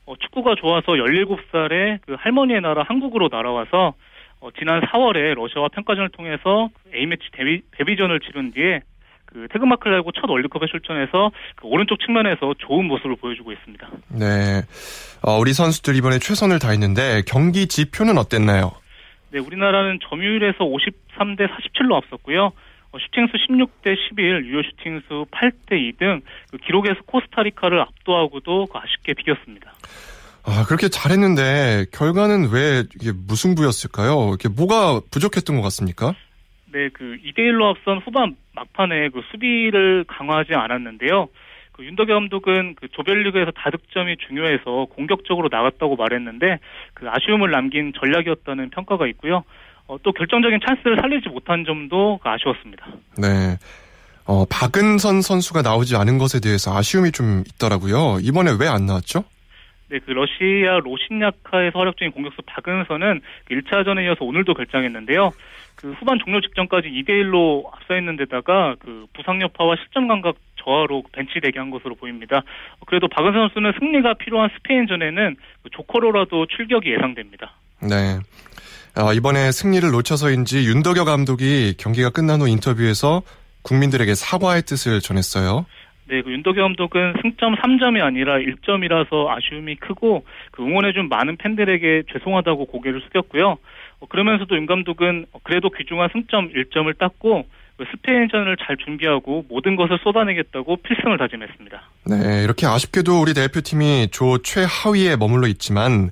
어, 0.06 0.14
축구가 0.16 0.54
좋아서 0.54 0.92
17살에 0.92 1.98
그 2.06 2.16
할머니의 2.18 2.62
나라 2.62 2.82
한국으로 2.82 3.28
날아와서 3.30 3.92
어, 4.44 4.50
지난 4.58 4.82
4월에 4.82 5.34
러시아와 5.34 5.68
평가전을 5.68 6.10
통해서 6.10 6.68
그 6.82 6.94
A매치 6.94 7.24
데뷔, 7.32 7.62
데뷔전을 7.78 8.20
치른 8.20 8.52
뒤에 8.52 8.82
그 9.24 9.48
태극마크를 9.50 9.96
달고 9.96 10.12
첫 10.12 10.28
월드컵에 10.28 10.66
출전해서 10.70 11.30
그 11.56 11.66
오른쪽 11.66 11.98
측면에서 12.04 12.52
좋은 12.58 12.84
모습을 12.84 13.16
보여주고 13.16 13.52
있습니다. 13.52 13.88
네. 14.08 14.60
어, 15.22 15.38
우리 15.38 15.54
선수들 15.54 15.96
이번에 15.96 16.18
최선을 16.18 16.58
다했는데 16.58 17.22
경기 17.26 17.66
지표는 17.66 18.18
어땠나요? 18.18 18.72
네, 19.30 19.38
우리나라는 19.38 19.98
점유율에서 20.10 20.58
53대 20.58 21.48
47로 21.48 21.94
앞섰고요. 21.94 22.52
어, 22.92 22.98
슈팅수 22.98 23.32
16대 23.48 23.96
11, 24.10 24.44
유효 24.44 24.62
슈팅수 24.62 25.26
8대 25.30 25.96
2등 25.96 26.20
그 26.50 26.58
기록에서 26.58 27.00
코스타리카를 27.06 27.80
압도하고도 27.80 28.66
그 28.66 28.78
아쉽게 28.78 29.14
비겼습니다. 29.14 29.72
아, 30.46 30.64
그렇게 30.66 30.88
잘했는데 30.88 31.86
결과는 31.92 32.50
왜 32.50 32.84
이게 33.00 33.12
무승부였을까요? 33.12 34.34
이게 34.34 34.48
뭐가 34.48 35.00
부족했던 35.10 35.56
것 35.56 35.62
같습니까? 35.62 36.14
네, 36.72 36.88
그 36.92 37.16
2대 37.24 37.38
1로 37.38 37.70
앞선 37.70 37.98
후반 38.04 38.36
막판에 38.54 39.08
그 39.10 39.22
수비를 39.30 40.04
강화하지 40.06 40.54
않았는데요. 40.54 41.28
그 41.72 41.84
윤덕여 41.84 42.06
감독은 42.14 42.76
그 42.80 42.88
조별리그에서 42.88 43.52
다득점이 43.52 44.16
중요해서 44.28 44.86
공격적으로 44.90 45.48
나갔다고 45.50 45.96
말했는데 45.96 46.58
그 46.94 47.06
아쉬움을 47.08 47.50
남긴 47.50 47.92
전략이었다는 47.98 48.70
평가가 48.70 49.06
있고요. 49.08 49.44
어, 49.86 49.96
또 50.02 50.12
결정적인 50.12 50.60
찬스를 50.66 50.96
살리지 51.00 51.30
못한 51.30 51.64
점도 51.64 52.18
그 52.22 52.28
아쉬웠습니다. 52.28 52.86
네. 53.18 53.56
어, 54.26 54.44
박은선 54.46 55.20
선수가 55.22 55.62
나오지 55.62 55.96
않은 55.96 56.18
것에 56.18 56.40
대해서 56.40 56.76
아쉬움이 56.76 57.12
좀 57.12 57.42
있더라고요. 57.54 58.18
이번에 58.20 58.52
왜 58.58 58.68
안 58.68 58.86
나왔죠? 58.86 59.24
네, 59.94 60.00
그 60.04 60.10
러시아 60.10 60.80
로신야카에서 60.80 61.78
활약 61.78 61.96
중인 61.96 62.10
공격수 62.10 62.42
그 62.42 63.54
1차전에 63.54 64.04
이어서 64.06 64.24
오늘도 64.24 64.54
결장했는데요. 64.54 65.30
그 65.76 65.92
후반 65.92 66.18
종료 66.18 66.40
직전까지 66.40 66.88
2대 66.88 67.10
1로 67.10 67.64
앞서 67.72 67.96
있는 67.96 68.16
데다가 68.16 68.74
그 68.80 69.06
부상 69.14 69.40
여파와 69.40 69.76
실점 69.76 70.08
감각 70.08 70.34
저하로 70.56 71.04
벤치 71.12 71.40
대기한 71.40 71.70
것으로 71.70 71.94
보입니다. 71.94 72.38
어, 72.38 72.84
그래도 72.86 73.06
박은선 73.06 73.50
선수는 73.50 73.72
승리가 73.78 74.14
필요한 74.14 74.50
스페인전에는 74.56 75.36
그 75.62 75.70
조커로라도 75.70 76.46
출격이 76.46 76.90
예상됩니다. 76.90 77.52
네. 77.80 78.18
어, 79.00 79.12
이번에 79.12 79.52
승리를 79.52 79.88
놓쳐서인지 79.88 80.66
윤덕여 80.66 81.04
감독이 81.04 81.74
경기가 81.78 82.10
끝난 82.10 82.40
후 82.40 82.48
인터뷰에서 82.48 83.22
국민들에게 83.62 84.12
사과의 84.14 84.62
뜻을 84.62 85.00
전했어요. 85.00 85.66
네, 86.06 86.22
그 86.22 86.30
윤덕여 86.30 86.60
감독은 86.62 87.14
승점 87.22 87.56
3점이 87.56 88.02
아니라 88.02 88.36
1점이라서 88.38 89.28
아쉬움이 89.28 89.76
크고 89.76 90.24
그 90.50 90.62
응원해준 90.62 91.08
많은 91.08 91.36
팬들에게 91.36 92.04
죄송하다고 92.12 92.66
고개를 92.66 93.00
숙였고요. 93.02 93.56
어, 94.00 94.06
그러면서도 94.06 94.56
윤 94.56 94.66
감독은 94.66 95.26
어, 95.32 95.38
그래도 95.42 95.70
귀중한 95.70 96.10
승점 96.12 96.50
1점을 96.52 96.98
땄고 96.98 97.46
그 97.76 97.84
스페인전을 97.90 98.56
잘 98.64 98.76
준비하고 98.76 99.46
모든 99.48 99.76
것을 99.76 99.98
쏟아내겠다고 100.04 100.76
필승을 100.76 101.18
다짐했습니다. 101.18 101.82
네, 102.06 102.44
이렇게 102.44 102.66
아쉽게도 102.66 103.20
우리 103.20 103.34
대표팀이 103.34 104.08
조 104.12 104.38
최하위에 104.38 105.16
머물러 105.16 105.48
있지만 105.48 106.10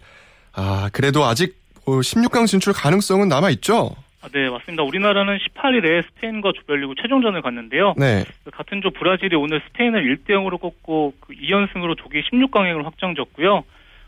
아, 0.54 0.90
그래도 0.92 1.24
아직 1.24 1.54
16강 1.84 2.46
진출 2.46 2.72
가능성은 2.72 3.28
남아 3.28 3.50
있죠. 3.50 3.90
아, 4.22 4.28
네, 4.32 4.48
맞습니다. 4.48 4.84
우리나라는 4.84 5.36
18일에 5.38 6.04
스페인과 6.06 6.52
조별리그 6.52 6.94
최종전을 7.02 7.42
갔는데요. 7.42 7.94
네. 7.98 8.24
그 8.44 8.50
같은 8.52 8.80
조 8.80 8.90
브라질이 8.90 9.34
오늘 9.34 9.60
스페인을 9.68 10.04
1대 10.16 10.30
0으로 10.30 10.60
꺾고 10.60 11.14
그 11.20 11.32
2연승으로 11.34 11.96
조기 11.98 12.22
16강행을 12.22 12.84
확정졌고요. 12.84 13.64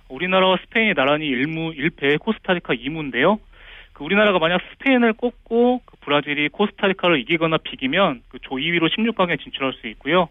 우리나라와 0.08 0.58
스페인이 0.64 0.94
나란히 0.94 1.26
1무 1.30 1.76
1패, 1.76 2.20
코스타리카 2.20 2.74
2무인데요. 2.74 3.38
그 3.92 4.04
우리나라가 4.04 4.38
만약 4.38 4.60
스페인을 4.72 5.14
꺾고 5.14 5.82
그 5.84 5.96
브라질이 6.00 6.48
코스타리카를 6.50 7.18
이기거나 7.20 7.58
비기면 7.58 8.22
그 8.28 8.38
조 8.42 8.56
2위로 8.56 8.88
16강에 8.96 9.40
진출할 9.42 9.72
수 9.74 9.88
있고요. 9.88 10.28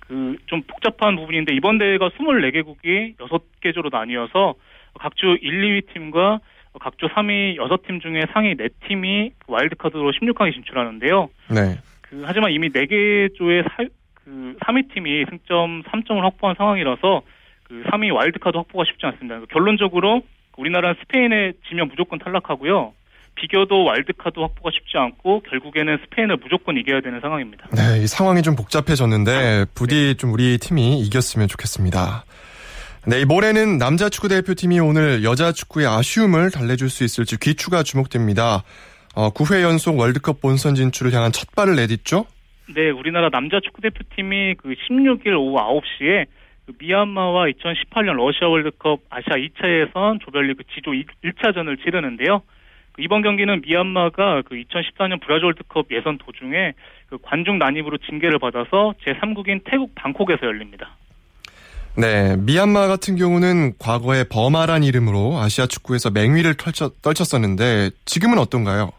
그 0.00 0.36
좀 0.46 0.62
복잡한 0.62 1.14
부분인데 1.16 1.54
이번 1.54 1.78
대회가 1.78 2.08
24개국이 2.08 3.16
6개 3.18 3.72
조로 3.74 3.88
나뉘어서 3.92 4.54
각주 4.98 5.38
1, 5.40 5.62
2위 5.62 5.92
팀과 5.94 6.40
각조 6.80 7.08
3위 7.08 7.56
6팀 7.56 8.00
중에 8.00 8.24
상위 8.32 8.54
4팀이 8.54 9.32
와일드카드로 9.46 10.10
16강에 10.12 10.52
진출하는데요. 10.54 11.28
네. 11.50 11.78
그 12.00 12.22
하지만 12.24 12.52
이미 12.52 12.68
4개 12.70 13.34
조의 13.36 13.64
사, 13.64 13.84
그 14.24 14.56
3위 14.60 14.92
팀이 14.94 15.24
승점 15.28 15.82
3점을 15.82 16.20
확보한 16.20 16.56
상황이라서 16.56 17.22
그 17.64 17.82
3위 17.90 18.14
와일드카드 18.14 18.56
확보가 18.56 18.84
쉽지 18.86 19.06
않습니다. 19.06 19.40
결론적으로 19.50 20.22
우리나라는 20.56 20.96
스페인에 21.00 21.52
지면 21.68 21.88
무조건 21.88 22.18
탈락하고요. 22.18 22.92
비교도 23.34 23.84
와일드카드 23.84 24.38
확보가 24.40 24.70
쉽지 24.74 24.98
않고 24.98 25.40
결국에는 25.48 25.98
스페인을 26.04 26.36
무조건 26.36 26.76
이겨야 26.76 27.00
되는 27.00 27.20
상황입니다. 27.20 27.66
네, 27.74 28.02
이 28.02 28.06
상황이 28.06 28.42
좀 28.42 28.56
복잡해졌는데 28.56 29.66
부디 29.74 30.16
좀 30.16 30.32
우리 30.34 30.58
팀이 30.58 31.00
이겼으면 31.00 31.48
좋겠습니다. 31.48 32.24
네, 33.04 33.22
이 33.22 33.24
모레는 33.24 33.78
남자 33.78 34.08
축구 34.08 34.28
대표팀이 34.28 34.78
오늘 34.78 35.24
여자 35.24 35.50
축구의 35.50 35.88
아쉬움을 35.88 36.52
달래줄 36.52 36.88
수 36.88 37.02
있을지 37.02 37.36
귀추가 37.40 37.82
주목됩니다. 37.82 38.62
어, 39.16 39.30
9회 39.30 39.62
연속 39.62 39.98
월드컵 39.98 40.40
본선 40.40 40.76
진출을 40.76 41.12
향한 41.12 41.32
첫 41.32 41.50
발을 41.50 41.74
내딛죠? 41.74 42.26
네, 42.72 42.90
우리나라 42.90 43.28
남자 43.28 43.58
축구 43.58 43.82
대표팀이 43.82 44.54
그 44.54 44.74
16일 44.88 45.36
오후 45.36 45.56
9시에 45.58 46.26
그 46.66 46.74
미얀마와 46.78 47.46
2018년 47.46 48.12
러시아 48.14 48.46
월드컵 48.46 49.00
아시아 49.10 49.34
2차 49.34 49.66
예선 49.80 50.20
조별리그 50.20 50.62
지조 50.72 50.92
1차전을 50.92 51.82
치르는데요. 51.82 52.42
그 52.92 53.02
이번 53.02 53.22
경기는 53.22 53.62
미얀마가 53.62 54.42
그 54.42 54.54
2014년 54.54 55.20
브라질 55.20 55.46
월드컵 55.46 55.86
예선 55.90 56.18
도중에 56.18 56.74
그 57.08 57.18
관중 57.20 57.58
난입으로 57.58 57.98
징계를 57.98 58.38
받아서 58.38 58.94
제3국인 59.04 59.62
태국 59.64 59.92
방콕에서 59.96 60.46
열립니다. 60.46 60.96
네, 61.96 62.36
미얀마 62.36 62.86
같은 62.86 63.16
경우는 63.16 63.74
과거에 63.78 64.24
버마란 64.24 64.82
이름으로 64.82 65.38
아시아 65.38 65.66
축구에서 65.66 66.10
맹위를 66.10 66.54
펼쳐, 66.54 66.90
떨쳤었는데 67.02 67.90
지금은 68.06 68.38
어떤가요? 68.38 68.92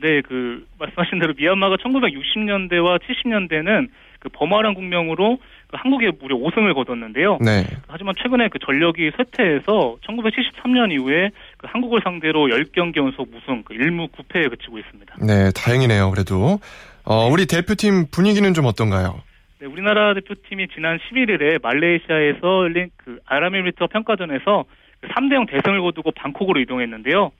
네, 0.00 0.20
그 0.22 0.66
말씀하신 0.78 1.20
대로 1.20 1.34
미얀마가 1.36 1.76
1960년대와 1.76 2.98
70년대는 3.00 3.88
그 4.18 4.28
버마란 4.30 4.74
국명으로 4.74 5.38
그 5.68 5.76
한국에 5.78 6.10
무려 6.18 6.36
5승을 6.36 6.74
거뒀는데요. 6.74 7.38
네. 7.40 7.64
하지만 7.86 8.14
최근에 8.20 8.48
그 8.48 8.58
전력이 8.58 9.12
쇠퇴해서 9.16 9.98
1973년 10.06 10.92
이후에 10.92 11.30
그 11.58 11.66
한국을 11.70 12.00
상대로 12.02 12.48
10경기 12.48 12.96
연속 12.96 13.30
무승, 13.30 13.62
그 13.64 13.74
1무 13.74 14.10
9패에 14.10 14.50
그치고 14.50 14.78
있습니다. 14.78 15.16
네, 15.20 15.50
다행이네요. 15.54 16.10
그래도 16.10 16.58
어, 17.04 17.28
우리 17.28 17.46
대표팀 17.46 18.06
분위기는 18.10 18.52
좀 18.54 18.64
어떤가요? 18.64 19.20
네, 19.60 19.66
우리나라 19.66 20.14
대표팀이 20.14 20.68
지난 20.74 20.98
11일에 20.98 21.62
말레이시아에서 21.62 22.64
열린 22.64 22.90
그 22.96 23.18
아랍에미리트 23.26 23.86
평가전에서 23.86 24.64
그 25.00 25.08
3대0 25.08 25.48
대승을 25.50 25.80
거두고 25.82 26.10
방콕으로 26.12 26.60
이동했는데요. 26.60 27.30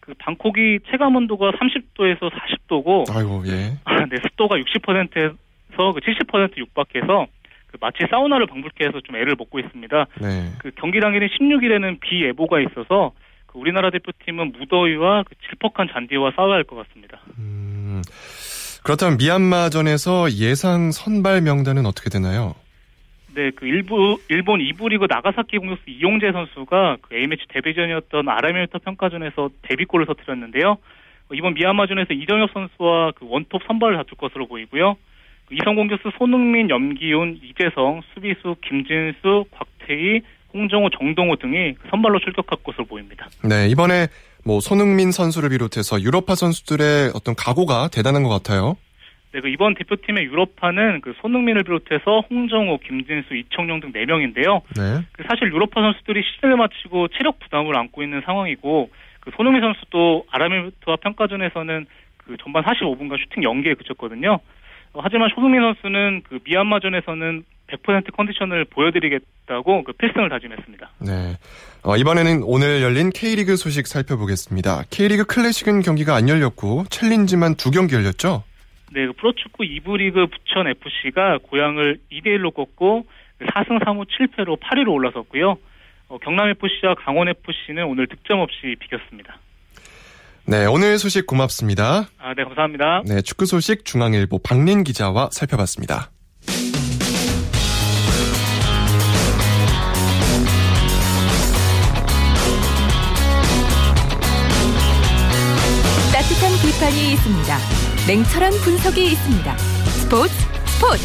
그 0.00 0.14
방콕이 0.18 0.80
체감 0.90 1.14
온도가 1.16 1.52
30도에서 1.52 2.30
40도고, 2.30 3.14
아이고 3.14 3.42
예. 3.46 3.76
네 4.08 4.16
습도가 4.22 4.56
60%에서 4.56 5.36
그 5.92 6.00
70% 6.00 6.56
육박해서 6.56 7.26
그 7.68 7.76
마치 7.80 7.98
사우나를 8.10 8.46
방불케 8.46 8.84
해서 8.86 9.00
좀 9.02 9.14
애를 9.16 9.36
먹고 9.38 9.60
있습니다. 9.60 10.06
네. 10.20 10.52
그 10.58 10.70
경기 10.76 10.98
당일인 11.00 11.28
16일에는 11.28 12.00
비 12.00 12.24
예보가 12.24 12.60
있어서 12.60 13.12
그 13.46 13.58
우리나라 13.58 13.90
대표팀은 13.90 14.52
무더위와 14.58 15.22
그 15.24 15.34
질퍽한 15.46 15.88
잔디와 15.92 16.32
싸워야 16.34 16.54
할 16.54 16.64
것 16.64 16.76
같습니다. 16.88 17.20
음, 17.38 18.02
그렇다면 18.82 19.18
미얀마전에서 19.18 20.30
예상 20.32 20.90
선발 20.90 21.42
명단은 21.42 21.86
어떻게 21.86 22.10
되나요? 22.10 22.54
네, 23.34 23.50
그 23.54 23.66
일부 23.66 24.18
일본 24.28 24.60
2부 24.60 24.88
리그 24.88 25.06
나가사키 25.08 25.58
공격수 25.58 25.82
이용재 25.88 26.32
선수가 26.32 26.98
그 27.02 27.14
A매치 27.14 27.44
데뷔전이었던 27.48 28.28
아라메르터 28.28 28.78
평가전에서 28.78 29.50
데뷔골을 29.62 30.06
터뜨렸는데요. 30.06 30.72
어, 30.72 31.34
이번 31.34 31.54
미얀마전에서 31.54 32.14
이정엽 32.14 32.50
선수와 32.52 33.12
그 33.12 33.26
원톱 33.28 33.62
선발을 33.66 33.96
다툴 33.96 34.16
것으로 34.18 34.46
보이고요. 34.48 34.96
그 35.46 35.54
이성 35.54 35.76
공격수 35.76 36.10
손흥민, 36.18 36.70
염기훈, 36.70 37.38
이재성, 37.42 38.02
수비수 38.14 38.56
김진수, 38.62 39.44
곽태희, 39.52 40.22
홍정호, 40.52 40.90
정동호 40.90 41.36
등이 41.36 41.74
선발로 41.90 42.18
출격할 42.18 42.58
것으로 42.64 42.84
보입니다. 42.86 43.28
네, 43.48 43.68
이번에 43.68 44.08
뭐 44.44 44.60
손흥민 44.60 45.12
선수를 45.12 45.50
비롯해서 45.50 46.00
유럽파 46.00 46.34
선수들의 46.34 47.12
어떤 47.14 47.34
각오가 47.34 47.88
대단한 47.88 48.22
것 48.22 48.28
같아요. 48.30 48.76
네, 49.32 49.40
그 49.40 49.48
이번 49.48 49.74
대표팀의 49.74 50.24
유럽파는 50.24 51.02
그 51.02 51.14
손흥민을 51.20 51.62
비롯해서 51.62 52.20
홍정호, 52.28 52.78
김진수, 52.78 53.36
이청용 53.36 53.80
등 53.80 53.92
4명인데요. 53.92 54.62
네. 54.76 55.06
그 55.12 55.22
사실 55.28 55.52
유럽파 55.52 55.80
선수들이 55.80 56.22
시즌을 56.22 56.56
마치고 56.56 57.08
체력 57.08 57.38
부담을 57.38 57.76
안고 57.76 58.02
있는 58.02 58.22
상황이고 58.24 58.90
그 59.20 59.30
손흥민 59.36 59.62
선수도 59.62 60.24
아라메르트와 60.30 60.96
평가전에서는 60.96 61.86
그 62.16 62.36
전반 62.42 62.64
45분간 62.64 63.20
슈팅 63.20 63.44
연계에 63.44 63.74
그쳤거든요. 63.74 64.40
어, 64.92 65.00
하지만 65.00 65.30
손흥민 65.34 65.60
선수는 65.60 66.22
그 66.28 66.40
미얀마전에서는 66.44 67.44
100% 67.70 68.14
컨디션을 68.16 68.64
보여드리겠다고 68.66 69.84
그 69.84 69.92
필승을 69.92 70.28
다짐했습니다. 70.28 70.90
네. 71.00 71.38
어, 71.82 71.96
이번에는 71.96 72.42
오늘 72.44 72.82
열린 72.82 73.10
K리그 73.10 73.56
소식 73.56 73.86
살펴보겠습니다. 73.86 74.84
K리그 74.90 75.24
클래식은 75.24 75.82
경기가 75.82 76.14
안 76.14 76.28
열렸고 76.28 76.84
챌린지만 76.90 77.54
두 77.54 77.70
경기 77.70 77.94
열렸죠? 77.94 78.44
네, 78.92 79.06
그 79.06 79.12
프로축구 79.14 79.62
2부 79.62 79.98
리그 79.98 80.26
부천 80.26 80.66
FC가 80.66 81.38
고향을 81.42 81.98
2대 82.12 82.26
1로 82.38 82.52
꺾고 82.52 83.06
4승 83.40 83.82
3무 83.84 84.06
7패로 84.06 84.58
8위로 84.60 84.92
올라섰고요. 84.92 85.56
어, 86.08 86.18
경남 86.18 86.48
FC와 86.48 86.96
강원 86.96 87.28
FC는 87.28 87.84
오늘 87.84 88.08
득점 88.08 88.40
없이 88.40 88.76
비겼습니다. 88.80 89.38
네, 90.46 90.66
오늘 90.66 90.98
소식 90.98 91.26
고맙습니다. 91.26 92.08
아, 92.18 92.34
네, 92.34 92.42
감사합니다. 92.42 93.02
네, 93.06 93.22
축구 93.22 93.46
소식 93.46 93.84
중앙일보 93.84 94.40
박린 94.42 94.82
기자와 94.82 95.30
살펴봤습니다. 95.32 96.10
비판이 106.90 107.12
있습니다. 107.12 107.56
냉철한 108.08 108.52
분석이 108.64 109.04
있습니다. 109.12 109.56
스포츠 109.56 110.32
스포츠 110.66 111.02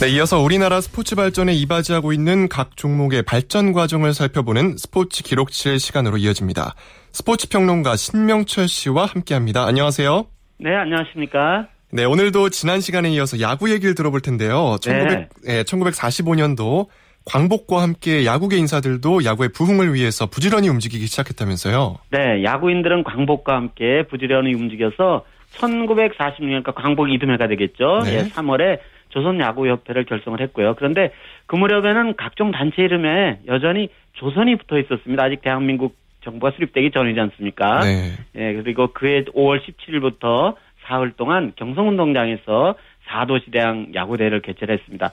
네, 0.00 0.10
이어서 0.10 0.40
우리나라 0.40 0.80
스포츠 0.80 1.14
발전에 1.16 1.52
이바지하고 1.52 2.12
있는 2.12 2.48
각 2.48 2.76
종목의 2.76 3.22
발전 3.22 3.72
과정을 3.72 4.14
살펴보는 4.14 4.76
스포츠 4.76 5.22
기록실 5.22 5.78
시간으로 5.78 6.16
이어집니다. 6.16 6.74
스포츠 7.12 7.48
평론가 7.48 7.96
신명철 7.96 8.68
씨와 8.68 9.06
함께합니다. 9.06 9.64
안녕하세요. 9.66 10.26
네, 10.58 10.74
안녕하십니까. 10.74 11.68
네, 11.92 12.04
오늘도 12.04 12.50
지난 12.50 12.80
시간에 12.80 13.10
이어서 13.10 13.40
야구 13.40 13.70
얘기를 13.70 13.94
들어볼 13.94 14.20
텐데요. 14.20 14.76
1900, 14.80 15.28
네. 15.44 15.62
1945년도 15.64 16.88
광복과 17.26 17.82
함께 17.82 18.26
야구계 18.26 18.56
인사들도 18.56 19.24
야구의 19.24 19.50
부흥을 19.54 19.94
위해서 19.94 20.26
부지런히 20.26 20.68
움직이기 20.68 21.06
시작했다면서요. 21.06 21.96
네, 22.10 22.44
야구인들은 22.44 23.04
광복과 23.04 23.54
함께 23.54 24.04
부지런히 24.08 24.52
움직여서 24.54 25.24
1946년, 25.56 26.38
그러니까 26.38 26.72
광복 26.72 27.10
이듬해가 27.10 27.48
되겠죠. 27.48 28.00
네. 28.04 28.14
예, 28.14 28.22
3월에 28.24 28.80
조선야구협회를 29.10 30.04
결성을 30.04 30.40
했고요. 30.40 30.74
그런데 30.76 31.12
그 31.46 31.56
무렵에는 31.56 32.16
각종 32.16 32.50
단체 32.50 32.82
이름에 32.82 33.38
여전히 33.46 33.88
조선이 34.14 34.56
붙어 34.56 34.78
있었습니다. 34.78 35.22
아직 35.22 35.40
대한민국 35.42 35.96
정부가 36.24 36.52
수립되기 36.52 36.90
전이지 36.90 37.20
않습니까? 37.20 37.80
네. 37.80 38.12
예, 38.34 38.54
그리고 38.54 38.88
그해 38.88 39.24
5월 39.24 39.60
17일부터 39.60 40.56
사흘 40.86 41.12
동안 41.12 41.52
경성운동장에서 41.56 42.74
4도시대항 43.08 43.94
야구대회를 43.94 44.40
개최를 44.42 44.78
했습니다. 44.78 45.10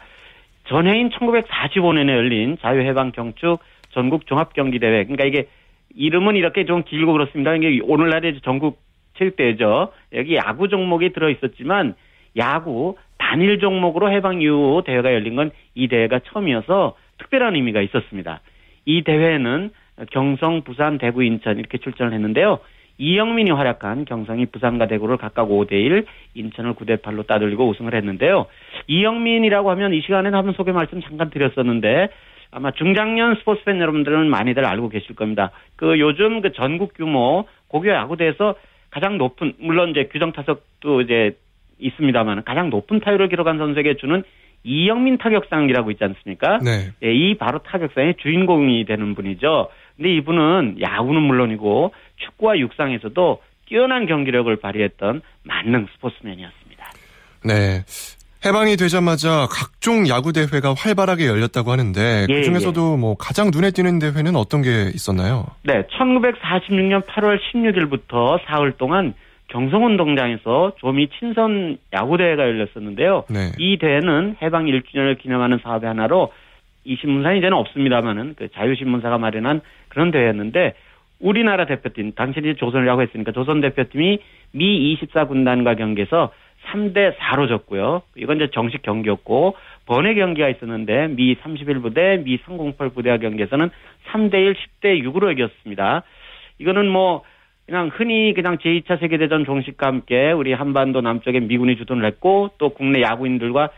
전해인 0.71 1.09
1945년에 1.09 2.09
열린 2.09 2.57
자유해방경축 2.61 3.59
전국 3.89 4.25
종합경기대회. 4.25 5.03
그러니까 5.03 5.25
이게 5.25 5.49
이름은 5.93 6.37
이렇게 6.37 6.63
좀 6.63 6.83
길고 6.83 7.11
그렇습니다. 7.11 7.53
이게 7.55 7.81
오늘날의 7.83 8.39
전국 8.41 8.79
체육대회죠. 9.17 9.91
여기 10.13 10.35
야구 10.35 10.69
종목이 10.69 11.11
들어 11.11 11.29
있었지만 11.29 11.95
야구 12.37 12.95
단일 13.17 13.59
종목으로 13.59 14.09
해방 14.09 14.41
이후 14.41 14.81
대회가 14.85 15.13
열린 15.13 15.35
건 15.35 15.51
이 15.75 15.87
대회가 15.89 16.19
처음이어서 16.19 16.95
특별한 17.17 17.55
의미가 17.55 17.81
있었습니다. 17.81 18.39
이 18.85 19.03
대회에는 19.03 19.71
경성, 20.11 20.61
부산, 20.63 20.97
대구, 20.97 21.21
인천 21.23 21.59
이렇게 21.59 21.77
출전을 21.79 22.13
했는데요. 22.13 22.59
이영민이 23.01 23.49
활약한 23.49 24.05
경성이 24.05 24.45
부산과 24.45 24.85
대구를 24.85 25.17
각각 25.17 25.49
5대1, 25.49 26.05
인천을 26.35 26.75
9대8로 26.75 27.25
따돌리고 27.25 27.67
우승을 27.67 27.95
했는데요. 27.95 28.45
이영민이라고 28.85 29.71
하면 29.71 29.95
이 29.95 30.01
시간에 30.01 30.29
한번 30.29 30.53
소개 30.53 30.71
말씀 30.71 31.01
잠깐 31.01 31.31
드렸었는데 31.31 32.09
아마 32.51 32.69
중장년 32.69 33.37
스포츠 33.39 33.63
팬 33.63 33.79
여러분들은 33.81 34.29
많이들 34.29 34.63
알고 34.65 34.89
계실 34.89 35.15
겁니다. 35.15 35.49
그 35.77 35.99
요즘 35.99 36.41
그 36.41 36.51
전국 36.51 36.93
규모 36.93 37.47
고교 37.69 37.89
야구대에서 37.89 38.53
가장 38.91 39.17
높은 39.17 39.53
물론 39.57 39.89
이제 39.89 40.07
규정 40.11 40.31
타석도 40.31 41.01
이제 41.01 41.35
있습니다만 41.79 42.43
가장 42.43 42.69
높은 42.69 42.99
타율을 42.99 43.29
기록한 43.29 43.57
선수에게 43.57 43.95
주는 43.95 44.21
이영민 44.63 45.17
타격상이라고 45.17 45.89
있지 45.89 46.03
않습니까? 46.03 46.59
네. 46.59 46.91
예, 47.03 47.11
이 47.11 47.35
바로 47.35 47.59
타격상의 47.63 48.17
주인공이 48.17 48.85
되는 48.85 49.15
분이죠. 49.15 49.69
근데 49.97 50.13
이분은 50.15 50.77
야구는 50.81 51.21
물론이고 51.21 51.93
축구와 52.17 52.57
육상에서도 52.59 53.41
뛰어난 53.67 54.05
경기력을 54.05 54.53
발휘했던 54.57 55.21
만능 55.43 55.87
스포츠맨이었습니다. 55.95 56.85
네. 57.45 57.83
해방이 58.43 58.75
되자마자 58.75 59.47
각종 59.51 60.07
야구 60.09 60.33
대회가 60.33 60.73
활발하게 60.73 61.27
열렸다고 61.27 61.71
하는데 61.71 62.25
예, 62.27 62.33
그 62.33 62.43
중에서도 62.43 62.97
뭐 62.97 63.15
가장 63.15 63.51
눈에 63.53 63.69
띄는 63.69 63.99
대회는 63.99 64.35
어떤 64.35 64.63
게 64.63 64.89
있었나요? 64.95 65.45
네, 65.63 65.83
1946년 65.83 67.05
8월 67.05 67.39
16일부터 67.53 68.39
사흘 68.47 68.71
동안 68.73 69.13
경성운동장에서 69.49 70.73
조미 70.79 71.09
친선 71.19 71.77
야구 71.93 72.17
대회가 72.17 72.43
열렸었는데요. 72.43 73.25
네. 73.29 73.51
이 73.59 73.77
대회는 73.77 74.37
해방 74.41 74.65
1주년을 74.65 75.21
기념하는 75.21 75.59
사업의 75.61 75.87
하나로 75.87 76.31
이 76.83 76.95
신문사는 76.95 77.37
이제는 77.37 77.57
없습니다만은 77.57 78.35
그 78.37 78.49
자유신문사가 78.49 79.17
마련한 79.17 79.61
그런 79.89 80.11
대회였는데 80.11 80.73
우리나라 81.19 81.65
대표팀, 81.65 82.13
당신이 82.13 82.55
조선이라고 82.55 83.01
했으니까 83.03 83.31
조선 83.31 83.61
대표팀이 83.61 84.19
미 84.53 84.97
24군단과 84.97 85.77
경기에서 85.77 86.31
3대 86.67 87.15
4로 87.17 87.47
졌고요. 87.47 88.01
이건 88.15 88.37
이제 88.37 88.49
정식 88.51 88.81
경기였고 88.81 89.55
번외 89.85 90.13
경기가 90.15 90.49
있었는데 90.49 91.09
미 91.09 91.35
31부대, 91.35 92.23
미 92.23 92.37
308 92.45 92.89
부대와 92.89 93.17
경기에서는 93.17 93.69
3대 94.11 94.33
1, 94.35 94.53
10대 94.53 95.03
6으로 95.03 95.31
이겼습니다. 95.31 96.03
이거는 96.59 96.87
뭐 96.87 97.23
그냥 97.65 97.89
흔히 97.93 98.33
그냥 98.33 98.57
제2차 98.57 98.99
세계대전 98.99 99.45
종식과 99.45 99.87
함께 99.87 100.31
우리 100.31 100.53
한반도 100.53 101.01
남쪽에 101.01 101.39
미군이 101.39 101.77
주둔을 101.77 102.05
했고 102.05 102.51
또 102.57 102.69
국내 102.69 103.01
야구인들과 103.01 103.69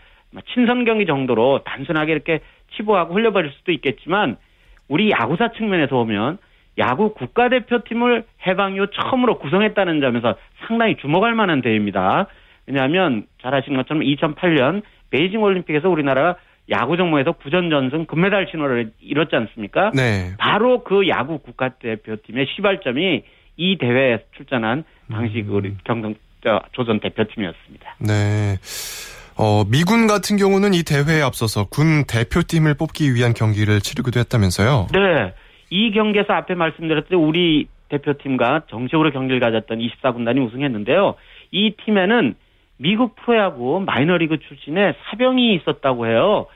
친선 0.54 0.84
경기 0.84 1.06
정도로 1.06 1.62
단순하게 1.64 2.12
이렇게 2.12 2.40
치부하고 2.76 3.16
흘려버릴 3.16 3.52
수도 3.52 3.72
있겠지만 3.72 4.38
우리 4.88 5.12
야구사 5.12 5.52
측면에서 5.54 5.96
보면 5.96 6.38
야구 6.78 7.14
국가대표팀을 7.14 8.26
해방 8.48 8.76
이후 8.76 8.88
처음으로 8.88 9.40
구성했다는 9.40 10.02
점에서 10.02 10.36
상당히 10.68 10.98
주목할 10.98 11.36
만한 11.36 11.62
대회입니다. 11.62 12.28
왜냐하면 12.66 13.26
잘 13.42 13.54
아시는 13.54 13.78
것처럼 13.78 14.04
2008년 14.04 14.82
베이징 15.12 15.42
올림픽에서 15.42 15.90
우리나라가 15.90 16.38
야구 16.70 16.98
종목에서 16.98 17.34
구전 17.34 17.70
전승 17.70 18.06
금메달 18.06 18.48
신호를 18.50 18.92
이뤘지 19.02 19.36
않습니까? 19.36 19.92
네. 19.94 20.34
바로 20.38 20.84
그 20.84 21.08
야구 21.10 21.40
국가대표팀의 21.40 22.48
시발점이 22.56 23.24
이 23.58 23.78
대회에 23.78 24.24
출전한 24.36 24.84
당시 25.12 25.44
그 25.44 25.54
우리 25.54 25.76
경성 25.84 26.16
조선 26.72 27.00
대표팀이었습니다. 27.00 27.96
네. 28.00 28.58
어, 29.38 29.64
미군 29.66 30.08
같은 30.08 30.38
경우는 30.38 30.74
이 30.74 30.84
대회에 30.84 31.22
앞서서 31.22 31.66
군 31.66 32.06
대표팀을 32.08 32.76
뽑기 32.76 33.14
위한 33.14 33.34
경기를 33.34 33.80
치르기도 33.80 34.20
했다면서요? 34.20 34.88
네. 34.94 35.34
이 35.70 35.92
경기에서 35.92 36.34
앞에 36.34 36.54
말씀드렸듯이 36.56 37.16
우리 37.16 37.68
대표팀과 37.90 38.64
정식으로 38.70 39.12
경기를 39.12 39.40
가졌던 39.40 39.80
24군단이 39.80 40.46
우승했는데요. 40.46 41.16
이 41.52 41.74
팀에는 41.86 42.36
미국 42.78 43.16
프로야구 43.16 43.84
마이너리그 43.86 44.40
출신의 44.40 44.96
사병이 45.06 45.56
있었다고 45.56 46.08
해요. 46.08 46.48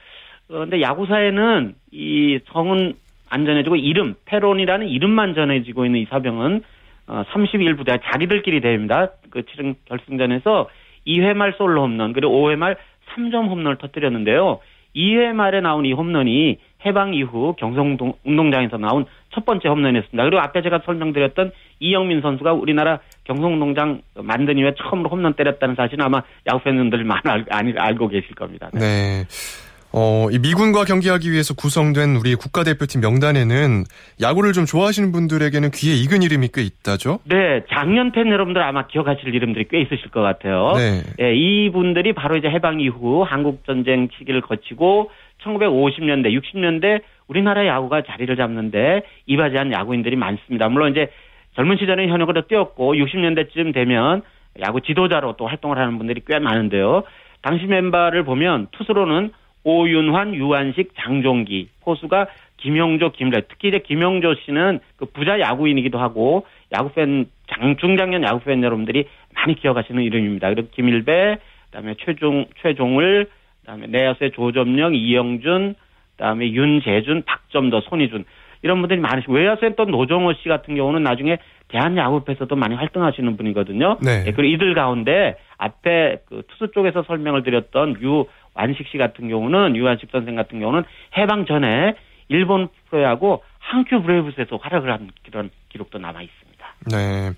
그런데 0.48 0.82
야구사에는 0.82 1.76
이 1.92 2.40
성은 2.52 2.94
안 3.30 3.46
전해지고 3.46 3.76
이름, 3.76 4.16
페론이라는 4.26 4.88
이름만 4.88 5.36
전해지고 5.36 5.86
있는 5.86 6.00
이 6.02 6.06
사병은 6.06 6.64
어, 7.08 7.24
32일 7.32 7.78
부대 7.78 7.98
자기들끼리 8.04 8.62
대회입니다. 8.62 9.12
그 9.30 9.46
치른 9.46 9.76
결승전에서 9.86 10.70
2회 11.08 11.34
말 11.34 11.54
솔로 11.58 11.84
홈런 11.84 12.14
그리고 12.14 12.34
5회 12.34 12.56
말 12.56 12.78
3점 13.16 13.48
홈런을 13.50 13.78
터뜨렸는데요. 13.78 14.60
2회 14.96 15.34
말에 15.34 15.62
나온 15.62 15.86
이 15.86 15.94
홈런이 15.94 16.58
해방 16.86 17.14
이후 17.14 17.56
경성 17.58 17.98
운동장에서 18.24 18.78
나온 18.78 19.06
첫 19.34 19.46
번째 19.46 19.70
홈런이었습니다. 19.70 20.24
그리고 20.24 20.42
앞에 20.42 20.62
제가 20.62 20.82
설명드렸던 20.86 21.52
이영민 21.80 22.22
선수가 22.22 22.54
우리나라 22.54 23.00
경성운동장 23.26 24.02
만든 24.16 24.58
이후에 24.58 24.74
처음으로 24.78 25.10
홈런 25.10 25.34
때렸다는 25.34 25.76
사실은 25.76 26.06
아마 26.06 26.24
야구 26.48 26.64
팬분들 26.64 27.04
많이 27.04 27.22
알, 27.50 27.76
알고 27.78 28.08
계실 28.08 28.34
겁니다. 28.36 28.70
네. 28.74 28.80
네. 28.80 29.67
어, 30.00 30.30
이 30.30 30.38
미군과 30.38 30.84
경기하기 30.84 31.32
위해서 31.32 31.56
구성된 31.56 32.18
우리 32.18 32.36
국가대표팀 32.36 33.02
명단에는 33.02 33.84
야구를 34.22 34.54
좀 34.54 34.66
좋아하시는 34.66 35.12
분들에게는 35.12 35.72
귀에 35.74 35.96
익은 35.96 36.22
이름이 36.22 36.50
꽤 36.54 36.62
있다죠? 36.62 37.18
네, 37.24 37.64
작년 37.74 38.12
팬 38.12 38.30
여러분들 38.30 38.62
아마 38.62 38.86
기억하실 38.86 39.34
이름들이 39.34 39.66
꽤 39.72 39.82
있으실 39.82 40.12
것 40.12 40.22
같아요. 40.22 40.74
네. 40.76 41.02
네 41.18 41.36
이분들이 41.36 42.14
바로 42.14 42.38
이제 42.38 42.48
해방 42.48 42.80
이후 42.80 43.24
한국전쟁 43.24 44.10
시기를 44.20 44.42
거치고 44.42 45.10
1950년대, 45.44 46.28
60년대 46.30 47.02
우리나라 47.28 47.66
야구가 47.66 48.04
자리를 48.04 48.36
잡는데 48.38 49.02
이바지한 49.26 49.72
야구인들이 49.72 50.16
많습니다. 50.16 50.70
물론 50.70 50.92
이제 50.92 51.10
젊은 51.56 51.78
시절에 51.78 52.08
현역으로 52.08 52.46
뛰었고 52.46 52.94
60년대쯤 52.94 53.74
되면 53.74 54.22
야구 54.62 54.82
지도자로 54.82 55.38
또 55.38 55.48
활동을 55.48 55.80
하는 55.80 55.98
분들이 55.98 56.22
꽤 56.28 56.38
많은데요. 56.38 57.02
당시 57.42 57.66
멤버를 57.66 58.24
보면 58.24 58.68
투수로는 58.74 59.32
오윤환, 59.64 60.36
유한식, 60.36 60.94
장종기, 60.96 61.70
포수가 61.82 62.28
김영조, 62.58 63.12
김래. 63.12 63.42
특히 63.48 63.70
이제 63.70 63.80
김영조 63.80 64.36
씨는 64.46 64.80
그 64.98 65.06
부자 65.06 65.40
야구인이기도 65.40 66.00
하고 66.00 66.46
야구 66.74 66.92
팬 66.94 67.28
장, 67.48 67.78
중장년 67.78 68.24
야구 68.24 68.40
팬 68.40 68.64
여러분들이 68.64 69.06
많이 69.36 69.56
기억하시는 69.56 70.02
이름입니다. 70.02 70.50
그리고 70.50 70.68
김일배, 70.72 71.38
그다음에 71.66 71.96
최종 72.04 72.46
최종을, 72.62 73.30
그다음에 73.62 73.88
내야수의 73.88 74.32
조점령, 74.32 74.96
이영준, 74.96 75.76
그다음에 76.18 76.52
윤재준, 76.52 77.24
박점도, 77.26 77.82
손희준 77.82 78.26
이런 78.64 78.80
분들이 78.82 79.00
많으시고 79.00 79.34
외야수의 79.34 79.76
또 79.76 79.86
노정호 79.86 80.34
씨 80.34 80.50
같은 80.50 80.76
경우는 80.76 81.04
나중에 81.04 81.38
대한야구협에서도 81.68 82.56
많이 82.56 82.76
활동하시는 82.76 83.38
분이거든요. 83.38 83.98
네. 84.02 84.24
네. 84.24 84.32
그리고 84.32 84.56
이들 84.56 84.74
가운데 84.74 85.38
앞에 85.58 86.20
그 86.26 86.44
투수 86.48 86.72
쪽에서 86.72 87.04
설명을 87.04 87.44
드렸던 87.44 87.98
유 88.02 88.26
안식 88.58 88.88
씨 88.92 88.98
같은 88.98 89.30
경우는 89.30 89.76
유한식 89.76 90.10
선생 90.12 90.36
같은 90.36 90.60
경우는 90.60 90.84
해방 91.18 91.46
전에 91.46 91.96
일본 92.30 92.68
프로야구 92.90 93.40
한큐 93.60 94.02
브레이브스에서 94.02 94.58
활약을 94.58 94.92
한 94.92 95.10
그런 95.26 95.50
기록도 95.70 96.00
남아 96.00 96.22
있습니다. 96.22 96.68
네. 96.92 97.32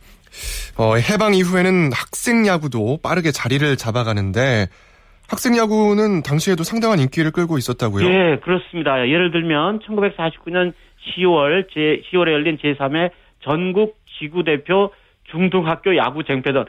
어, 0.78 0.96
해방 0.96 1.34
이후에는 1.34 1.92
학생 1.94 2.46
야구도 2.46 3.00
빠르게 3.04 3.32
자리를 3.32 3.76
잡아가는데 3.78 4.68
학생 5.28 5.58
야구는 5.58 6.24
당시에도 6.24 6.64
상당한 6.64 7.00
인기를 7.00 7.32
끌고 7.32 7.58
있었다고요? 7.58 8.06
예, 8.08 8.38
그렇습니다. 8.38 9.08
예를 9.08 9.32
들면 9.32 9.80
1949년 9.80 10.74
10월 11.16 11.68
제 11.74 12.02
10월에 12.12 12.32
열린 12.32 12.58
제3회 12.58 13.12
전국 13.44 13.98
지구 14.20 14.44
대표 14.44 14.92
중등학교 15.32 15.96
야구 15.98 16.24
쟁패전 16.24 16.66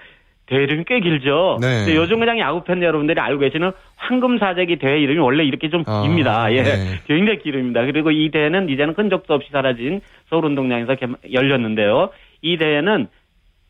대회 0.50 0.64
이름이 0.64 0.84
꽤 0.84 0.98
길죠. 0.98 1.58
네. 1.60 1.94
요즘 1.94 2.18
그냥 2.18 2.40
야구 2.40 2.64
팬 2.64 2.82
여러분들이 2.82 3.20
알고 3.20 3.38
계시는 3.38 3.70
황금사재기 3.96 4.76
대회 4.80 4.98
이름이 4.98 5.20
원래 5.20 5.44
이렇게 5.44 5.70
좀 5.70 5.84
아, 5.86 6.02
깁니다. 6.02 6.52
예. 6.52 6.62
네. 6.64 6.76
굉장히 7.06 7.38
길입니다. 7.38 7.84
그리고 7.86 8.10
이 8.10 8.30
대회는 8.32 8.68
이제는 8.68 8.94
흔적도 8.96 9.34
없이 9.34 9.48
사라진 9.52 10.00
서울 10.28 10.46
운동장에서 10.46 10.96
열렸는데요. 11.32 12.10
이 12.42 12.56
대회는 12.56 13.06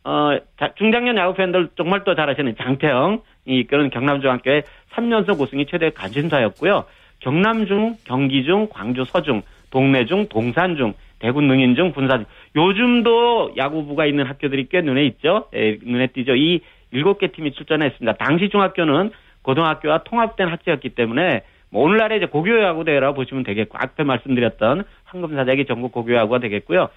어, 0.05 0.31
중장년 0.77 1.19
야구 1.19 1.35
팬들 1.35 1.69
정말 1.77 2.03
또 2.05 2.15
잘 2.15 2.31
아시는 2.31 2.57
장태영이 2.57 3.19
이끄는 3.45 3.91
경남중학교의 3.91 4.63
3년속 4.93 5.39
우승이 5.39 5.67
최대 5.67 5.91
관심사였고요. 5.91 6.85
경남중, 7.19 7.97
경기중, 8.07 8.69
광주 8.71 9.05
서중, 9.05 9.43
동래중, 9.71 10.29
동산중, 10.31 10.95
대구 11.21 11.41
능인중, 11.43 11.93
군사중. 11.93 12.27
요즘도 12.57 13.53
야구부가 13.57 14.07
있는 14.07 14.27
학교들이 14.27 14.69
꽤 14.71 14.81
눈에 14.81 15.05
있죠. 15.07 15.47
예, 15.55 15.79
눈에 15.83 16.09
띄죠. 16.09 16.35
이 16.35 16.61
일곱 16.91 17.19
개 17.19 17.29
팀이 17.29 17.53
출전했습니다. 17.53 18.15
당시 18.15 18.49
중학교는 18.49 19.13
고등학교와 19.43 20.03
통합된 20.05 20.49
학교였기 20.49 20.91
때문에 20.91 21.43
뭐 21.71 21.85
오늘날의 21.85 22.19
이제 22.19 22.27
고교야구 22.27 22.85
대회라고 22.85 23.15
보시면 23.15 23.45
되겠고 23.45 23.79
앞에 23.79 24.03
말씀드렸던 24.03 24.85
황금사자기 25.05 25.67
전국 25.67 25.93
고교야구가 25.93 26.41
되겠고요. 26.41 26.89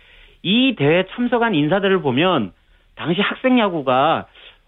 이 0.42 0.76
대회 0.76 1.06
참석한 1.16 1.54
인사들을 1.54 2.02
보면 2.02 2.52
당시 2.96 3.22
학생 3.22 3.60
야구가 3.60 4.26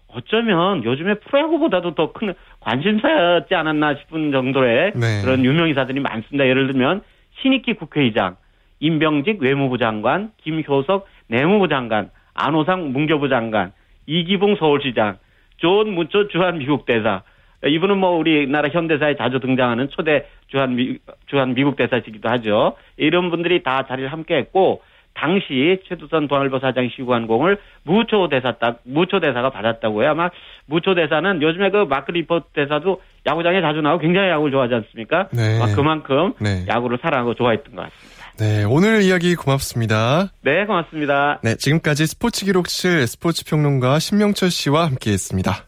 어쩌면 0.08 0.84
요즘에 0.84 1.14
프로야구보다도 1.14 1.94
더 1.94 2.12
큰 2.12 2.32
관심사였지 2.60 3.54
않았나 3.54 3.94
싶은 3.96 4.32
정도의 4.32 4.92
네. 4.94 5.22
그런 5.22 5.44
유명 5.44 5.68
인사들이 5.68 6.00
많습니다. 6.00 6.46
예를 6.46 6.66
들면 6.68 7.02
신익기 7.40 7.74
국회의장, 7.74 8.36
임병직 8.80 9.40
외무부 9.40 9.78
장관, 9.78 10.30
김효석 10.42 11.06
내무부 11.28 11.68
장관, 11.68 12.10
안호상 12.34 12.92
문교부 12.92 13.28
장관, 13.28 13.72
이기봉 14.06 14.56
서울시장, 14.56 15.18
존 15.56 15.90
무초 15.94 16.28
주한 16.28 16.58
미국 16.58 16.86
대사. 16.86 17.22
이분은 17.66 17.98
뭐 17.98 18.10
우리나라 18.10 18.68
현대사에 18.68 19.16
자주 19.16 19.40
등장하는 19.40 19.88
초대 19.90 20.26
주한 20.48 20.76
미, 20.76 20.98
주한 21.26 21.54
미국 21.54 21.76
대사시기도 21.76 22.28
하죠. 22.28 22.76
이런 22.96 23.30
분들이 23.30 23.62
다 23.62 23.86
자리를 23.86 24.12
함께 24.12 24.36
했고 24.36 24.82
당시 25.14 25.80
최두선 25.88 26.28
동아일보 26.28 26.58
사장 26.58 26.90
시구한 26.90 27.26
공을 27.26 27.58
무초 27.84 28.28
대사 28.28 28.52
딱 28.52 28.80
무초 28.84 29.18
대사가 29.18 29.48
받았다고요. 29.48 30.10
아마 30.10 30.30
무초 30.66 30.94
대사는 30.94 31.40
요즘에 31.40 31.70
그 31.70 31.86
마크 31.88 32.10
리퍼트 32.12 32.48
대사도 32.52 33.00
야구장에 33.26 33.62
자주 33.62 33.80
나오고 33.80 34.02
굉장히 34.02 34.28
야구를 34.28 34.52
좋아하지 34.52 34.74
않습니까? 34.74 35.28
네. 35.32 35.58
그만큼 35.74 36.34
네. 36.38 36.66
야구를 36.68 36.98
사랑하고 37.00 37.34
좋아했던 37.34 37.74
것 37.74 37.82
같습니다. 37.82 38.15
네, 38.38 38.64
오늘 38.64 39.02
이야기 39.02 39.34
고맙습니다. 39.34 40.30
네, 40.42 40.66
고맙습니다. 40.66 41.40
네, 41.42 41.56
지금까지 41.56 42.06
스포츠 42.06 42.44
기록실 42.44 43.06
스포츠 43.06 43.44
평론가 43.44 43.98
신명철 43.98 44.50
씨와 44.50 44.84
함께 44.86 45.12
했습니다. 45.12 45.64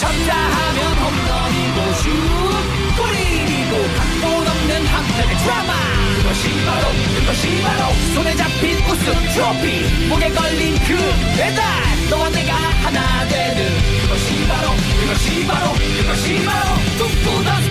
쳤다 0.00 0.34
하면 0.34 0.92
홈런이고 0.98 1.92
슛 1.94 2.10
골이고 2.98 3.72
각본 3.96 4.46
없는 4.48 4.86
한편의 4.86 5.36
드라마 5.38 5.72
그것이 6.18 6.48
바로 6.66 6.86
그것이 7.20 7.62
바로 7.62 7.94
손에 8.14 8.34
잡힌 8.34 8.76
우승 8.90 9.14
트로피 9.34 10.08
목에 10.08 10.28
걸린 10.30 10.74
그 10.74 10.96
배달 11.38 11.62
너와 12.10 12.28
내가 12.30 12.54
하나 12.54 13.28
되는 13.28 13.58
그것이 14.02 14.48
바로 14.48 14.70
그것이 15.00 15.46
바로 15.46 15.72
그것이 15.72 16.44
바로 16.44 16.74
꿈꾸던 16.98 17.70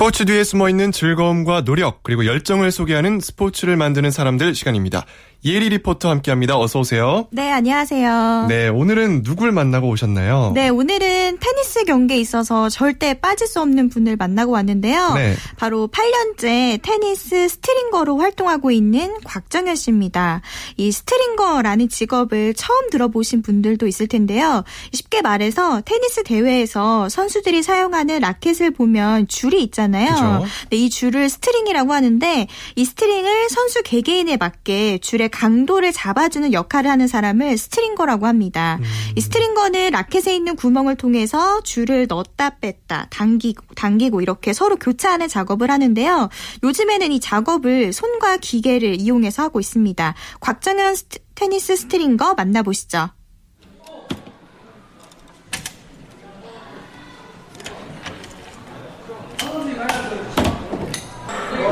스포츠 0.00 0.24
뒤에 0.24 0.44
숨어 0.44 0.70
있는 0.70 0.92
즐거움과 0.92 1.62
노력 1.62 2.02
그리고 2.02 2.24
열정을 2.24 2.72
소개하는 2.72 3.20
스포츠를 3.20 3.76
만드는 3.76 4.10
사람들 4.10 4.54
시간입니다. 4.54 5.04
예리 5.42 5.70
리포터 5.70 6.10
함께합니다. 6.10 6.58
어서 6.58 6.80
오세요. 6.80 7.26
네, 7.30 7.50
안녕하세요. 7.50 8.46
네, 8.48 8.68
오늘은 8.68 9.22
누굴 9.22 9.52
만나고 9.52 9.88
오셨나요? 9.88 10.52
네, 10.54 10.68
오늘은 10.68 11.38
테니스 11.40 11.84
경기에 11.84 12.18
있어서 12.18 12.68
절대 12.68 13.14
빠질 13.14 13.46
수 13.46 13.58
없는 13.62 13.88
분을 13.88 14.16
만나고 14.16 14.52
왔는데요. 14.52 15.14
네. 15.14 15.34
바로 15.56 15.88
8년째 15.88 16.82
테니스 16.82 17.48
스트링거로 17.48 18.18
활동하고 18.18 18.70
있는 18.70 19.14
곽정현 19.24 19.76
씨입니다. 19.76 20.42
이 20.76 20.92
스트링거라는 20.92 21.88
직업을 21.88 22.52
처음 22.52 22.90
들어보신 22.90 23.40
분들도 23.40 23.86
있을 23.86 24.08
텐데요. 24.08 24.62
쉽게 24.92 25.22
말해서 25.22 25.80
테니스 25.86 26.22
대회에서 26.24 27.08
선수들이 27.08 27.62
사용하는 27.62 28.20
라켓을 28.20 28.72
보면 28.72 29.26
줄이 29.26 29.62
있잖아요. 29.62 30.10
그죠. 30.10 30.44
네, 30.68 30.76
이 30.76 30.90
줄을 30.90 31.30
스트링이라고 31.30 31.94
하는데 31.94 32.46
이 32.76 32.84
스트링을 32.84 33.48
선수 33.48 33.82
개개인에 33.82 34.36
맞게 34.36 34.98
줄의 34.98 35.29
강도를 35.30 35.92
잡아주는 35.92 36.52
역할을 36.52 36.90
하는 36.90 37.06
사람을 37.08 37.56
스트링거라고 37.56 38.26
합니다. 38.26 38.78
이 39.16 39.20
스트링거는 39.20 39.90
라켓에 39.90 40.34
있는 40.34 40.56
구멍을 40.56 40.96
통해서 40.96 41.62
줄을 41.62 42.06
넣었다 42.08 42.58
뺐다 42.60 43.06
당기고 43.10 43.74
당기고 43.74 44.20
이렇게 44.20 44.52
서로 44.52 44.76
교차하는 44.76 45.28
작업을 45.28 45.70
하는데요. 45.70 46.28
요즘에는 46.62 47.12
이 47.12 47.20
작업을 47.20 47.92
손과 47.92 48.38
기계를 48.38 49.00
이용해서 49.00 49.42
하고 49.42 49.60
있습니다. 49.60 50.14
곽정현 50.40 50.94
스트- 50.94 51.18
테니스 51.34 51.76
스트링거 51.76 52.34
만나보시죠. 52.34 53.08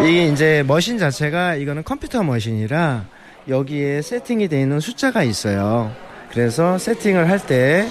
이게 0.06 0.28
이제 0.28 0.64
머신 0.66 0.98
자체가 0.98 1.56
이거는 1.56 1.82
컴퓨터 1.84 2.22
머신이라 2.22 3.04
여기에 3.48 4.02
세팅이 4.02 4.48
되어 4.48 4.60
있는 4.60 4.80
숫자가 4.80 5.22
있어요. 5.22 5.90
그래서 6.30 6.78
세팅을 6.78 7.28
할 7.30 7.38
때 7.40 7.88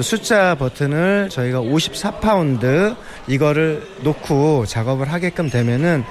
숫자 0.00 0.54
버튼을 0.54 1.28
저희가 1.30 1.60
54파운드 1.60 2.96
이거를 3.26 3.82
놓고 4.02 4.64
작업을 4.66 5.12
하게끔 5.12 5.50
되면은 5.50 6.04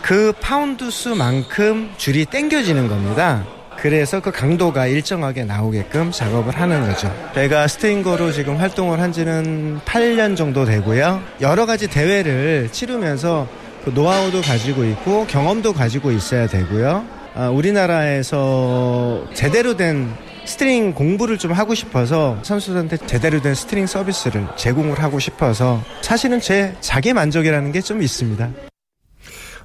그 0.00 0.32
파운드 0.40 0.90
수만큼 0.90 1.90
줄이 1.96 2.24
당겨지는 2.24 2.86
겁니다. 2.88 3.44
그래서 3.76 4.20
그 4.20 4.30
강도가 4.30 4.86
일정하게 4.86 5.44
나오게끔 5.44 6.12
작업을 6.12 6.58
하는 6.58 6.86
거죠. 6.86 7.12
저희가 7.34 7.66
스트링거로 7.66 8.30
지금 8.32 8.56
활동을 8.56 9.00
한 9.00 9.12
지는 9.12 9.80
8년 9.84 10.36
정도 10.36 10.64
되고요. 10.64 11.20
여러 11.40 11.66
가지 11.66 11.88
대회를 11.88 12.68
치르면서 12.70 13.48
그 13.84 13.90
노하우도 13.90 14.40
가지고 14.42 14.84
있고 14.84 15.26
경험도 15.26 15.72
가지고 15.72 16.12
있어야 16.12 16.46
되고요. 16.46 17.15
아, 17.36 17.50
우리나라에서 17.50 19.26
제대로 19.34 19.76
된 19.76 20.10
스트링 20.46 20.94
공부를 20.94 21.36
좀 21.38 21.52
하고 21.52 21.74
싶어서 21.74 22.38
선수들한테 22.42 22.98
제대로 23.06 23.42
된 23.42 23.54
스트링 23.54 23.86
서비스를 23.86 24.46
제공을 24.56 25.02
하고 25.02 25.18
싶어서 25.18 25.82
사실은 26.02 26.40
제 26.40 26.74
자기 26.80 27.12
만족이라는 27.12 27.72
게 27.72 27.80
좀 27.82 28.00
있습니다. 28.02 28.50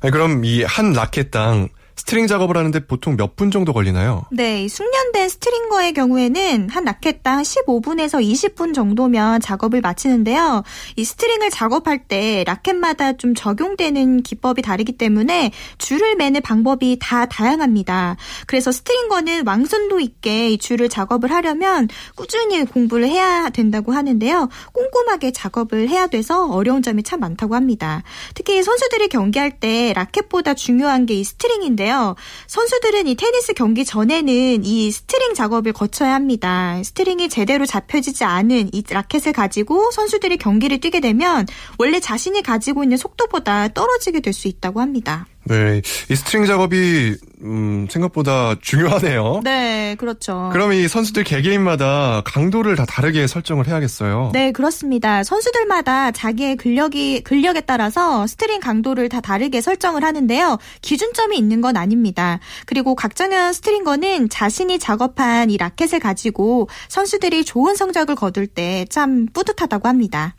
아니, 0.02 0.12
그럼 0.12 0.44
이 0.44 0.64
한 0.64 0.92
라켓당 0.94 1.70
스트링 1.96 2.28
작업을 2.28 2.58
하는데 2.58 2.86
보통 2.86 3.16
몇 3.18 3.32
분 3.36 3.50
정도 3.50 3.72
걸리나요? 3.74 4.26
네, 4.32 4.64
이 4.64 4.68
숙련된 4.70 5.30
스트링거의 5.30 5.94
경우에는 5.94 6.70
한 6.70 6.84
라켓당 6.84 7.42
15분에서 7.44 8.22
20분 8.22 8.74
정도면 8.74 9.40
작업을 9.40 9.80
마치는데요. 9.82 10.64
이 10.98 11.06
스트링을 11.06 11.50
작업할 11.50 12.08
때 12.08 12.44
라켓마다 12.46 13.14
좀 13.14 13.34
적용되는 13.34 14.22
기법이 14.24 14.62
다르기 14.62 14.92
때문에 14.98 15.52
줄을 15.78 16.16
매는 16.18 16.42
방법이 16.42 16.98
다 17.00 17.26
다양합니다. 17.26 18.18
그래서 18.48 18.72
stringer는 18.72 19.48
완성도 19.48 20.02
있게 20.02 20.50
이 20.52 20.58
줄을 20.58 20.90
작업을 20.90 21.32
하려면 21.32 21.88
꾸준히 22.16 22.66
공부를 22.66 23.08
해야 23.08 23.50
된다고 23.50 23.94
하는데요. 23.94 24.50
꼼꼼하게 24.74 25.32
작업을 25.32 25.88
해야 25.88 26.08
돼서 26.08 26.48
어려운 26.48 26.82
점이 26.82 27.04
참 27.04 27.22
많다고 27.22 27.56
합니다. 27.56 28.04
특히 28.36 28.62
선수들이 28.62 29.08
경기할 29.08 29.60
때 29.60 29.94
라켓보다 29.96 30.54
중요한 30.56 31.06
게 31.06 31.12
이 31.12 31.24
스트링인데 31.24 31.81
요. 31.90 32.16
선수들은 32.48 33.08
이 33.08 33.16
테니스 33.16 33.54
경기 33.54 33.86
전에는 33.86 34.66
이 34.66 34.92
스트링 34.92 35.34
작업을 35.34 35.74
거쳐야 35.74 36.14
합니다. 36.14 36.82
스트링이 36.84 37.30
제대로 37.30 37.66
잡혀지지 37.66 38.24
않은 38.24 38.70
이 38.74 38.84
라켓을 38.90 39.34
가지고 39.34 39.92
선수들이 39.92 40.38
경기를 40.38 40.80
뛰게 40.80 41.00
되면 41.00 41.46
원래 41.78 42.00
자신이 42.00 42.42
가지고 42.44 42.84
있는 42.84 42.98
속도보다 42.98 43.70
떨어지게 43.70 44.20
될 44.20 44.32
수 44.32 44.48
있다고 44.48 44.80
합니다. 44.80 45.28
네, 45.46 45.82
이 46.10 46.16
스트링 46.16 46.46
작업이 46.46 47.16
음, 47.44 47.88
생각보다 47.90 48.56
중요하네요. 48.62 49.42
네, 49.44 49.96
그렇죠. 49.98 50.50
그럼 50.54 50.74
이 50.74 50.88
선수들 50.88 51.24
개개인마다 51.24 52.22
강도를 52.26 52.76
다 52.76 52.86
다르게 52.86 53.26
설정을 53.26 53.68
해야겠어요. 53.68 54.30
네, 54.34 54.52
그렇습니다. 54.52 55.24
선수들마다 55.24 56.12
자기의 56.12 56.58
근력이 56.58 57.22
근력에 57.24 57.62
따라서 57.62 58.28
스트링 58.28 58.60
강도를 58.60 59.10
다 59.10 59.20
다르게 59.22 59.62
설정을 59.62 60.04
하는데요. 60.04 60.60
기준점이 60.82 61.38
있는 61.38 61.62
건 61.62 61.78
아닙니다. 61.78 62.40
그리고 62.68 62.94
곽정현 62.96 63.54
stringer는 63.54 64.30
자신이 64.30 64.78
작업한 64.78 65.50
이 65.50 65.58
라켓을 65.58 66.00
가지고 66.00 66.70
선수들이 66.90 67.46
좋은 67.46 67.76
성적을 67.76 68.16
거둘 68.16 68.48
때 68.48 68.86
참 68.90 69.26
뿌듯하다고 69.34 69.88
합니다. 69.88 70.36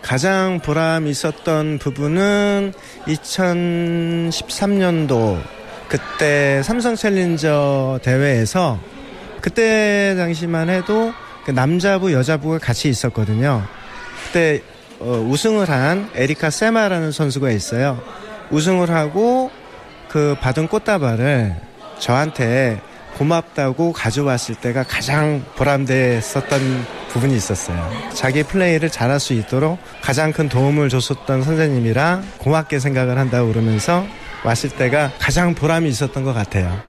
가장 0.00 0.60
보람 0.60 1.06
있었던 1.06 1.78
부분은 1.78 2.72
2013년도 3.06 5.40
그때 5.88 6.62
삼성 6.62 6.96
챌린저 6.96 8.00
대회에서 8.02 8.80
그때 9.42 10.14
당시만 10.16 10.70
해도 10.70 11.12
그 11.44 11.50
남자부 11.50 12.12
여자부가 12.12 12.58
같이 12.58 12.88
있었거든요. 12.88 13.62
그때 14.24 14.62
어, 15.00 15.26
우승을 15.28 15.68
한 15.68 16.08
에리카 16.14 16.50
세마라는 16.50 17.12
선수가 17.12 17.50
있어요. 17.50 18.00
우승을 18.50 18.90
하고 18.90 19.50
그 20.08 20.36
받은 20.40 20.68
꽃다발을 20.68 21.56
저한테 21.98 22.80
고맙다고 23.16 23.92
가져왔을 23.92 24.54
때가 24.54 24.84
가장 24.84 25.44
보람됐었던 25.56 27.01
부분이 27.12 27.36
있었어요. 27.36 27.90
자기 28.14 28.42
플레이를 28.42 28.88
잘할 28.90 29.20
수 29.20 29.34
있도록 29.34 29.78
가장 30.00 30.32
큰 30.32 30.48
도움을 30.48 30.88
줬었던 30.88 31.42
선생님이라 31.42 32.22
고맙게 32.38 32.78
생각을 32.78 33.18
한다고 33.18 33.48
그러면서 33.48 34.06
왔을 34.44 34.70
때가 34.70 35.12
가장 35.18 35.54
보람이 35.54 35.88
있었던 35.88 36.24
것 36.24 36.32
같아요. 36.32 36.82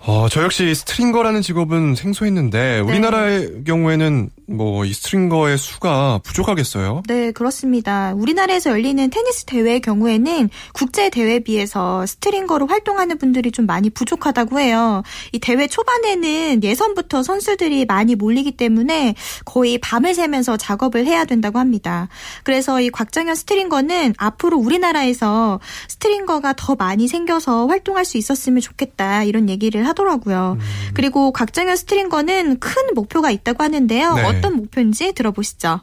어, 0.00 0.28
저 0.30 0.42
역시 0.42 0.74
stringer라는 0.74 1.42
직업은 1.42 1.94
생소했는데 1.94 2.80
우리나라의 2.80 3.64
경우에는 3.66 4.30
뭐 4.50 4.80
이 4.90 4.92
stringer의 4.92 5.58
수가 5.58 6.20
부족하겠어요. 6.24 7.02
네, 7.06 7.32
그렇습니다. 7.32 8.12
우리나라에서 8.16 8.70
열리는 8.70 9.08
테니스 9.08 9.44
대회의 9.44 9.80
경우에는 9.80 10.50
국제 10.72 11.10
대회에 11.10 11.40
비해서 11.40 12.04
stringer로 12.06 12.66
활동하는 12.66 13.18
분들이 13.18 13.52
좀 13.52 13.66
많이 13.66 13.90
부족하다고 13.90 14.58
해요. 14.58 15.02
이 15.32 15.38
대회 15.38 15.66
초반에는 15.66 16.62
예선부터 16.62 17.22
선수들이 17.22 17.86
많이 17.86 18.14
몰리기 18.14 18.52
때문에 18.52 19.14
거의 19.44 19.78
밤을 19.78 20.14
새면서 20.14 20.56
작업을 20.56 21.06
해야 21.06 21.24
된다고 21.24 21.58
합니다. 21.58 22.08
그래서 22.42 22.80
이 22.80 22.90
곽정현 22.90 23.34
stringer는 23.34 24.14
앞으로 24.16 24.58
우리나라에서 24.58 25.60
stringer가 25.88 26.54
더 26.56 26.74
많이 26.74 27.06
생겨서 27.08 27.66
활동할 27.66 28.04
수 28.04 28.18
있었으면 28.18 28.60
좋겠다 28.60 29.24
이런 29.24 29.48
얘기를 29.48 29.86
하더라고요. 29.86 30.58
그리고 30.94 31.32
곽정현 31.32 31.76
stringer는 31.76 32.58
큰 32.58 32.94
목표가 32.94 33.30
있다고 33.30 33.62
하는데요. 33.62 34.14
네. 34.14 34.22
어떤 34.40 34.56
목표인지 34.56 35.12
들어보시죠. 35.12 35.80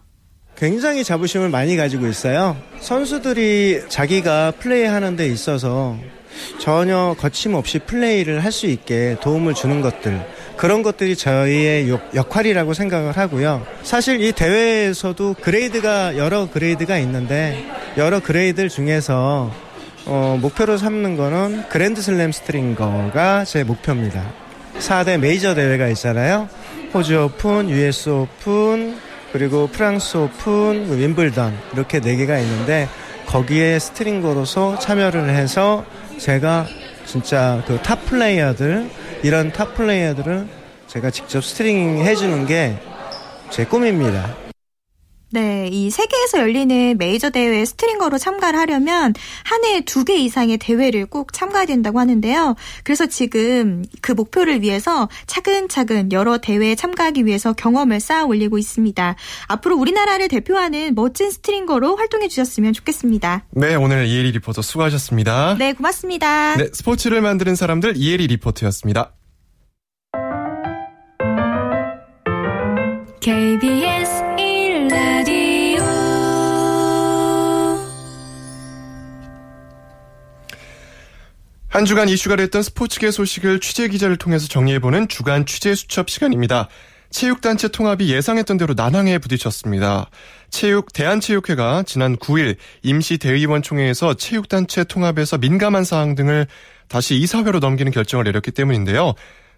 굉장히 0.55 1.03
자부심을 1.03 1.49
많이 1.49 1.77
가지고 1.77 2.07
있어요. 2.07 2.57
선수들이 2.79 3.83
자기가 3.89 4.53
플레이하는 4.59 5.15
데 5.15 5.27
있어서 5.27 5.95
전혀 6.59 7.15
거침없이 7.19 7.79
플레이를 7.79 8.43
할 8.43 8.51
수 8.51 8.65
있게 8.67 9.17
도움을 9.21 9.53
주는 9.53 9.81
것들 9.81 10.19
그런 10.55 10.81
것들이 10.81 11.15
저희의 11.15 11.89
역- 11.89 12.15
역할이라고 12.15 12.73
생각을 12.73 13.15
하고요. 13.15 13.65
사실 13.83 14.21
이 14.21 14.31
대회에서도 14.31 15.35
grade가 15.41 16.17
여러 16.17 16.49
grade가 16.49 16.97
있는데 16.99 17.63
여러 17.97 18.19
grade 18.19 18.67
중에서 18.69 19.51
어, 20.05 20.37
목표로 20.41 20.77
삼는 20.77 21.17
거는 21.17 21.67
그랜드슬램 21.69 22.31
stringer가 22.31 23.45
제 23.45 23.63
목표입니다. 23.63 24.23
4대 24.79 25.17
메이저 25.19 25.53
대회가 25.53 25.87
있잖아요. 25.89 26.47
호주 26.93 27.23
오픈, 27.23 27.69
US 27.69 28.09
오픈, 28.09 28.97
그리고 29.31 29.67
프랑스 29.67 30.17
오픈, 30.17 30.97
윔블던 30.97 31.57
이렇게 31.73 31.99
네 31.99 32.15
개가 32.15 32.39
있는데 32.39 32.87
거기에 33.25 33.77
stringer로서 33.79 34.79
참여를 34.79 35.29
해서 35.29 35.85
제가 36.17 36.65
진짜 37.05 37.63
그 37.67 37.79
top 37.81 38.05
player들 38.05 38.89
이런 39.23 39.51
top 39.51 39.75
player들을 39.75 40.47
제가 40.87 41.11
직접 41.11 41.43
스트링 41.43 41.99
해주는 41.99 42.45
게 42.45 42.77
제 43.49 43.65
꿈입니다. 43.65 44.46
네, 45.29 45.67
이 45.69 45.89
세계에서 45.89 46.39
열리는 46.39 46.97
메이저 46.97 47.29
대회 47.29 47.65
stringer로 47.65 48.17
참가를 48.17 48.57
하려면 48.57 49.13
한 49.43 49.63
해에 49.65 49.81
두 49.81 50.05
개 50.07 50.15
이상의 50.15 50.57
대회를 50.57 51.05
꼭 51.07 51.33
참가해야 51.33 51.65
된다고 51.65 51.99
하는데요. 51.99 52.55
그래서 52.85 53.07
지금 53.07 53.83
그 53.99 54.13
목표를 54.13 54.61
위해서 54.61 55.09
차근차근 55.25 56.13
여러 56.13 56.37
대회에 56.37 56.75
참가하기 56.75 57.25
위해서 57.25 57.51
경험을 57.51 57.99
쌓아 57.99 58.23
올리고 58.23 58.57
있습니다. 58.57 59.15
앞으로 59.47 59.75
우리나라를 59.75 60.29
대표하는 60.29 60.95
멋진 60.95 61.29
stringer로 61.29 61.97
활동해 61.97 62.29
주셨으면 62.29 62.71
좋겠습니다. 62.71 63.43
네, 63.51 63.75
오늘 63.75 64.05
이혜리 64.07 64.31
리포터 64.31 64.61
수고하셨습니다. 64.61 65.57
네, 65.59 65.73
고맙습니다. 65.73 66.55
네, 66.55 66.69
스포츠를 66.71 67.19
만드는 67.19 67.55
사람들 67.55 67.97
이혜리 67.97 68.27
리포터였습니다. 68.27 69.11
KBS 73.19 74.23
한 81.77 81.85
주간 81.85 82.09
이슈가 82.09 82.37
됐던 82.37 82.63
스포츠계 82.63 83.11
소식을 83.11 83.59
취재 83.59 83.87
기자를 83.87 84.17
통해서 84.17 84.47
정리해보는 84.47 85.09
주간 85.09 85.45
취재 85.45 85.75
수첩 85.75 86.09
시간입니다. 86.09 86.69
체육단체 87.11 87.67
통합이 87.67 88.11
예상했던 88.11 88.57
대로 88.57 88.73
난항에 88.75 89.19
부딪혔습니다. 89.19 90.09
체육 90.49 90.91
대한체육회가 90.91 91.83
지난 91.83 92.17
9일 92.17 92.55
임시 92.81 93.19
대의원 93.19 93.61
총회에서 93.61 94.15
체육단체 94.15 94.85
통합에서 94.85 95.37
민감한 95.37 95.83
사항 95.83 96.15
등을 96.15 96.47
다시 96.87 97.13
이사회로 97.13 97.59
넘기는 97.59 97.91
결정을 97.91 98.25
내렸기 98.25 98.49
때문인데요. 98.49 99.13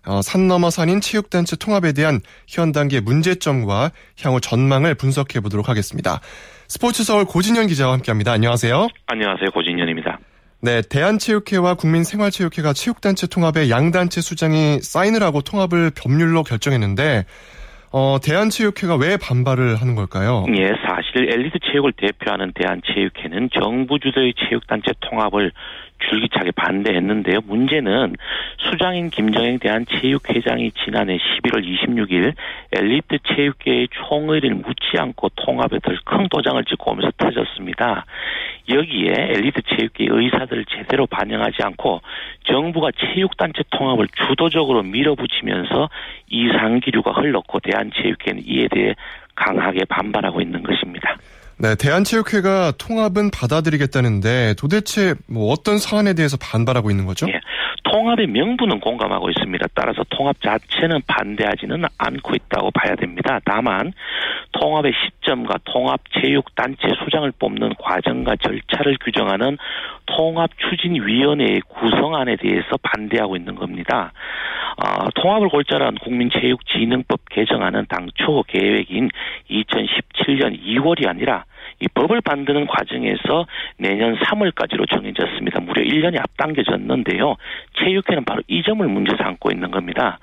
어, 0.05 0.21
산 0.21 0.49
넘어 0.49 0.69
산인 0.69 0.99
체육단체 0.99 1.55
통합에 1.55 1.93
대한 1.93 2.19
현 2.49 2.73
단계 2.73 2.99
문제점과 2.99 3.93
향후 4.21 4.41
전망을 4.41 4.93
분석해 4.95 5.39
보도록 5.39 5.69
하겠습니다. 5.69 6.19
스포츠 6.67 7.05
서울 7.05 7.23
고진현 7.23 7.67
기자와 7.67 7.93
함께합니다. 7.93 8.33
안녕하세요. 8.33 8.89
안녕하세요. 9.07 9.51
고진현입니다. 9.51 10.19
네, 10.61 10.81
대한체육회와 10.81 11.75
국민생활체육회가 11.75 12.73
체육단체 12.73 13.27
통합에 13.27 13.69
양단체 13.69 14.19
수장이 14.19 14.79
사인을 14.81 15.23
하고 15.23 15.41
통합을 15.41 15.91
법률로 15.91 16.43
결정했는데 16.43 17.23
어, 17.91 18.17
대한체육회가 18.21 18.97
왜 18.97 19.17
반발을 19.17 19.77
하는 19.77 19.95
걸까요? 19.95 20.45
예, 20.49 20.67
사실 20.85 21.33
엘리트 21.33 21.59
체육을 21.71 21.93
대표하는 21.93 22.51
대한체육회는 22.53 23.49
정부 23.53 23.99
주도의 23.99 24.33
체육단체 24.37 24.91
통합을 24.99 25.51
줄기차게 25.99 26.51
반대했는데요. 26.51 27.39
문제는 27.45 28.15
수장인 28.57 29.09
김정행 29.09 29.59
대한 29.59 29.85
체육회장이 29.85 30.71
지난해 30.83 31.17
11월 31.17 31.63
26일 31.63 32.33
엘리트 32.71 33.19
체육계의 33.27 33.89
총의를 33.91 34.55
묻지 34.55 34.97
않고 34.97 35.29
통합에 35.35 35.79
덜 35.79 35.99
큰 36.05 36.27
도장을 36.29 36.63
찍고 36.65 36.91
오면서 36.91 37.11
터졌습니다. 37.17 38.05
여기에 38.69 39.13
엘리트 39.13 39.61
체육계의 39.61 40.09
의사들을 40.11 40.65
제대로 40.65 41.05
반영하지 41.05 41.57
않고 41.63 42.01
정부가 42.45 42.91
체육단체 42.91 43.63
통합을 43.71 44.07
주도적으로 44.27 44.83
밀어붙이면서 44.83 45.89
이상기류가 46.29 47.11
흘렀고 47.11 47.59
대한체육회는 47.59 48.43
이에 48.45 48.67
대해 48.69 48.95
강하게 49.35 49.85
반발하고 49.85 50.41
있는 50.41 50.63
것입니다. 50.63 51.15
네, 51.61 51.75
대한체육회가 51.75 52.71
통합은 52.77 53.31
받아들이겠다는데 53.31 54.55
도대체 54.57 55.13
뭐 55.27 55.51
어떤 55.51 55.77
사안에 55.77 56.13
대해서 56.13 56.37
반발하고 56.37 56.89
있는 56.89 57.05
거죠? 57.05 57.27
예, 57.27 57.33
통합의 57.83 58.27
명분은 58.27 58.79
공감하고 58.79 59.29
있습니다. 59.29 59.67
따라서 59.75 60.03
통합 60.09 60.41
자체는 60.41 61.01
반대하지는 61.05 61.83
않고 61.97 62.35
있다고 62.35 62.71
봐야 62.71 62.95
됩니다. 62.95 63.39
다만 63.43 63.91
통합의 64.53 64.93
시점과 64.93 65.55
통합 65.65 65.99
체육 66.21 66.55
단체 66.55 66.87
수장을 67.03 67.29
뽑는 67.37 67.73
과정과 67.77 68.37
절차를 68.37 68.97
규정하는 69.03 69.57
통합 70.15 70.49
추진 70.57 70.95
위원회의 70.95 71.61
구성안에 71.67 72.37
대해서 72.37 72.77
반대하고 72.81 73.35
있는 73.35 73.55
겁니다. 73.55 74.11
어, 74.77 75.09
통합을 75.15 75.49
골자로 75.49 75.85
한 75.85 75.95
국민체육진흥법 75.95 77.21
개정안은 77.29 77.85
당초 77.89 78.43
계획인 78.43 79.09
2017년 79.49 80.61
2월이 80.63 81.07
아니라 81.07 81.45
이 81.79 81.87
법을 81.87 82.21
만드는 82.25 82.67
과정에서 82.67 83.45
내년 83.77 84.17
3월까지로 84.17 84.89
정해졌습니다. 84.89 85.61
무려 85.61 85.81
1년이 85.83 86.19
앞당겨졌는데요. 86.19 87.35
체육회는 87.77 88.25
바로 88.25 88.41
이 88.47 88.61
점을 88.63 88.85
문제 88.87 89.15
삼고 89.15 89.51
있는 89.51 89.71
겁니다. 89.71 90.19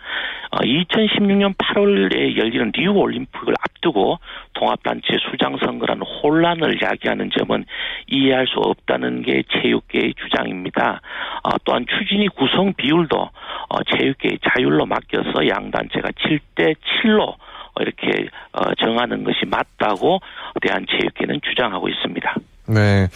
어, 0.50 0.58
2016년 0.58 1.56
8월에 1.56 2.36
열리는 2.36 2.70
리우 2.74 2.92
올림픽을 2.92 3.54
앞두고 3.60 4.18
통합단체 4.54 5.18
수장 5.30 5.56
선거라는 5.58 6.02
혼란을 6.02 6.80
야기하는 6.80 7.30
점은 7.36 7.64
이해할 8.06 8.46
수 8.46 8.58
없다는 8.60 9.22
게 9.22 9.42
체육계의 9.50 10.14
주장입니다. 10.14 11.00
어, 11.44 11.50
또한 11.64 11.86
추진위 11.86 12.28
구성 12.28 12.74
비율도 12.74 13.16
어, 13.18 13.82
체육계의 13.84 14.38
자율로 14.48 14.86
맡겨서 14.86 15.48
양 15.48 15.70
단체가 15.70 16.10
7대 16.10 16.74
7로 17.02 17.34
이렇게 17.80 18.28
어, 18.52 18.74
정하는 18.74 19.24
것이 19.24 19.44
맞다고 19.46 20.20
대한체육회는 20.60 21.40
주장하고 21.42 21.88
있습니다. 21.88 22.34
네. 22.68 23.08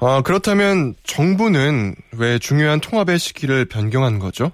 어, 0.00 0.22
그렇다면 0.22 0.94
정부는 1.04 1.94
왜 2.18 2.38
중요한 2.38 2.80
통합의 2.80 3.18
시기를 3.18 3.66
변경한 3.66 4.18
거죠? 4.18 4.50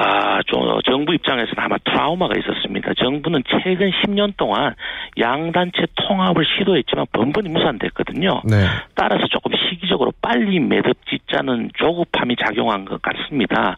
아, 0.00 0.40
좀, 0.46 0.60
정부 0.84 1.12
입장에서는 1.12 1.54
아마 1.56 1.76
트라우마가 1.78 2.34
있었습니다. 2.38 2.92
정부는 2.94 3.42
최근 3.48 3.90
10년 3.90 4.36
동안 4.36 4.74
양단체 5.18 5.86
통합을 5.96 6.44
시도했지만 6.44 7.06
번번이 7.12 7.48
무산됐거든요. 7.48 8.42
네. 8.44 8.66
따라서 8.94 9.26
조금 9.26 9.50
시기적으로 9.56 10.12
빨리 10.22 10.60
매듭 10.60 10.96
짓자는 11.08 11.70
조급함이 11.74 12.36
작용한 12.36 12.84
것 12.84 13.02
같습니다. 13.02 13.76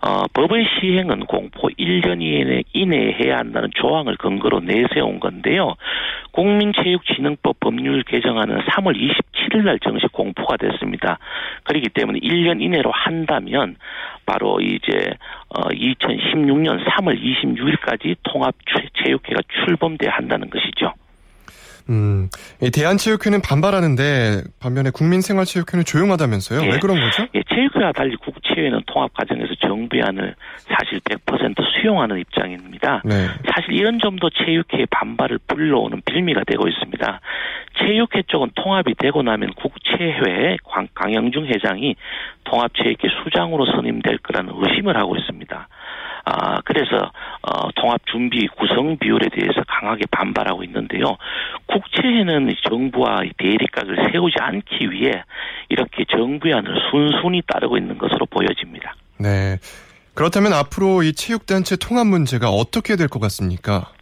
어, 0.00 0.26
법의 0.32 0.66
시행은 0.78 1.26
공포 1.26 1.68
1년 1.68 2.22
이내, 2.22 2.62
이내에 2.72 3.16
해야 3.20 3.38
한다는 3.38 3.70
조항을 3.74 4.16
근거로 4.16 4.60
내세운 4.60 5.18
건데요. 5.18 5.74
국민체육진흥법 6.32 7.58
법률 7.60 8.04
개정안은 8.04 8.60
3월 8.60 8.94
27일 8.96 9.64
날 9.64 9.78
정식 9.80 10.12
공포가 10.12 10.56
됐습니다. 10.56 11.18
그렇기 11.64 11.88
때문에 11.88 12.20
1년 12.20 12.62
이내로 12.62 12.92
한다면 12.92 13.76
바로 14.24 14.60
이제 14.60 15.14
어 15.48 15.62
2016년 15.68 16.84
3월 16.84 17.20
26일까지 17.20 18.16
통합 18.22 18.54
체육회가 19.02 19.40
출범돼야 19.64 20.12
한다는 20.12 20.48
것이죠. 20.50 20.92
음, 21.90 22.28
이 22.62 22.70
대한체육회는 22.70 23.40
반발하는데 23.40 24.42
반면에 24.60 24.90
국민생활체육회는 24.90 25.84
조용하다면서요? 25.84 26.62
예. 26.62 26.72
왜 26.72 26.78
그런 26.78 27.00
거죠? 27.00 27.26
예, 27.34 27.42
체육회와 27.48 27.92
달리 27.92 28.14
국체회는 28.16 28.82
통합 28.86 29.12
과정에서 29.14 29.54
정부의 29.60 30.02
안을 30.02 30.34
사실 30.68 31.00
100% 31.00 31.54
수용하는 31.80 32.18
입장입니다. 32.18 33.02
네. 33.04 33.26
사실 33.54 33.72
이런 33.72 33.98
점도 34.00 34.28
체육회의 34.30 34.86
반발을 34.90 35.38
불러오는 35.46 36.02
빌미가 36.04 36.42
되고 36.46 36.68
있습니다. 36.68 37.20
체육회 37.78 38.22
쪽은 38.26 38.50
통합이 38.56 38.94
되고 38.98 39.22
나면 39.22 39.54
국체회 39.54 40.56
강- 40.70 40.88
강영중 40.94 41.46
회장이 41.46 41.94
통합체육회 42.44 43.08
수장으로 43.24 43.66
선임될 43.66 44.18
거라는 44.18 44.52
의심을 44.56 44.96
하고 44.96 45.16
있습니다. 45.16 45.68
아, 46.30 46.60
그래서, 46.62 47.10
어, 47.42 47.70
통합 47.74 48.00
준비 48.04 48.46
구성 48.48 48.98
비율에 48.98 49.28
대해서 49.32 49.62
강하게 49.66 50.02
반발하고 50.10 50.62
있는데요. 50.64 51.16
국체회는 51.66 52.54
정부와 52.68 53.24
이 53.24 53.30
대립각을 53.38 54.10
세우지 54.12 54.36
않기 54.38 54.90
위해 54.90 55.22
이렇게 55.70 56.04
정부의 56.10 56.52
안을 56.54 56.74
순순히 56.90 57.40
따르고 57.46 57.78
있는 57.78 57.96
것으로 57.96 58.26
보여집니다. 58.26 58.94
네. 59.18 59.56
그렇다면 60.14 60.52
앞으로 60.52 61.02
이 61.02 61.12
체육단체 61.14 61.76
통합 61.76 62.06
문제가 62.06 62.50
어떻게 62.50 62.96
될 62.96 63.08
것 63.08 63.20
같습니까? 63.20 63.92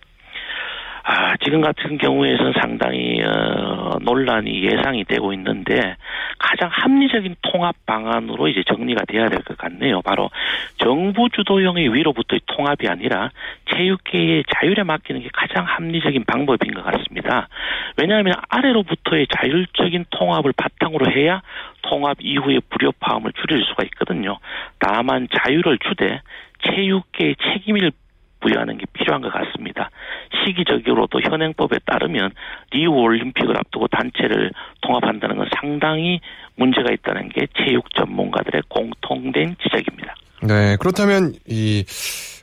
아, 1.09 1.37
지금 1.45 1.61
같은 1.61 1.99
경우에는 1.99 2.53
상당히 2.61 3.23
어, 3.23 3.97
논란이 4.03 4.61
예상이 4.65 5.05
되고 5.05 5.33
있는데 5.35 5.97
가장 6.37 6.69
합리적인 6.73 7.37
통합 7.43 7.77
방안으로 7.87 8.49
이제 8.49 8.65
정리가 8.67 9.05
돼야 9.07 9.29
될 9.29 9.41
것 9.47 9.57
같네요. 9.57 10.03
바로 10.03 10.31
정부 10.79 11.29
주도형의 11.31 11.95
위로부터의 11.95 12.41
통합이 12.47 12.89
아니라 12.89 13.31
체육계의 13.71 14.45
자율에 14.53 14.83
맡기는 14.83 15.21
게 15.23 15.29
가장 15.33 15.65
합리적인 15.65 16.25
방법인 16.25 16.75
것 16.75 16.83
같습니다. 16.85 17.49
왜냐하면 17.97 18.35
아래로부터의 18.49 19.29
자율적인 19.39 20.07
통합을 20.11 20.53
바탕으로 20.57 21.13
해야 21.13 21.41
통합 21.83 22.17
이후의 22.21 22.63
불협화음을 22.69 23.33
줄일 23.33 23.65
수가 23.65 23.85
있거든요. 23.85 24.39
다만 24.81 25.29
자율을 25.39 25.79
주되 25.79 26.21
체육계의 26.65 27.37
책임을 27.37 27.93
부여하는 28.47 28.79
게 28.79 28.85
필요한 28.93 29.23
것 29.23 29.33
같습니다. 29.33 29.91
시기적으로도 30.45 31.21
현행법에 31.21 31.79
따르면 31.85 32.31
리우 32.71 32.93
올림픽을 32.93 33.57
앞두고 33.57 33.89
단체를 33.89 34.53
통합한다는 34.83 35.37
건 35.37 35.49
상당히 35.61 36.21
문제가 36.55 36.93
있다는 36.93 37.29
게 37.31 37.47
체육 37.59 37.93
전문가들의 37.95 38.63
공통된 38.69 39.57
지적입니다. 39.63 40.15
네. 40.43 40.77
그렇다면 40.79 41.33
이 41.47 41.85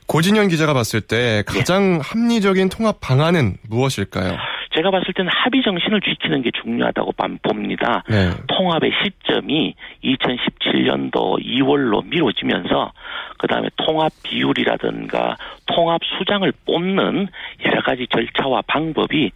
고진현 0.06 0.48
기자가 0.48 0.74
봤을 0.74 1.00
때 1.00 1.42
가장 1.46 2.00
합리적인 2.02 2.68
통합 2.68 3.00
방안은 3.00 3.56
무엇일까요? 3.68 4.36
제가 4.74 4.90
봤을 4.90 5.14
때는 5.14 5.30
합의 5.32 5.62
정신을 5.62 6.00
지키는 6.00 6.42
게 6.42 6.50
중요하다고 6.62 7.12
봅니다. 7.42 8.02
네. 8.08 8.30
통합의 8.48 8.90
시점이 9.02 9.74
2017년도 10.02 11.40
2월로 11.44 12.04
미뤄지면서 12.06 12.92
그다음에 13.38 13.68
통합 13.76 14.12
비율이라든가 14.22 15.36
통합 15.66 16.00
수장을 16.18 16.50
뽑는 16.66 17.28
여러 17.66 17.82
가지 17.82 18.06
절차와 18.08 18.62
방법이 18.66 19.30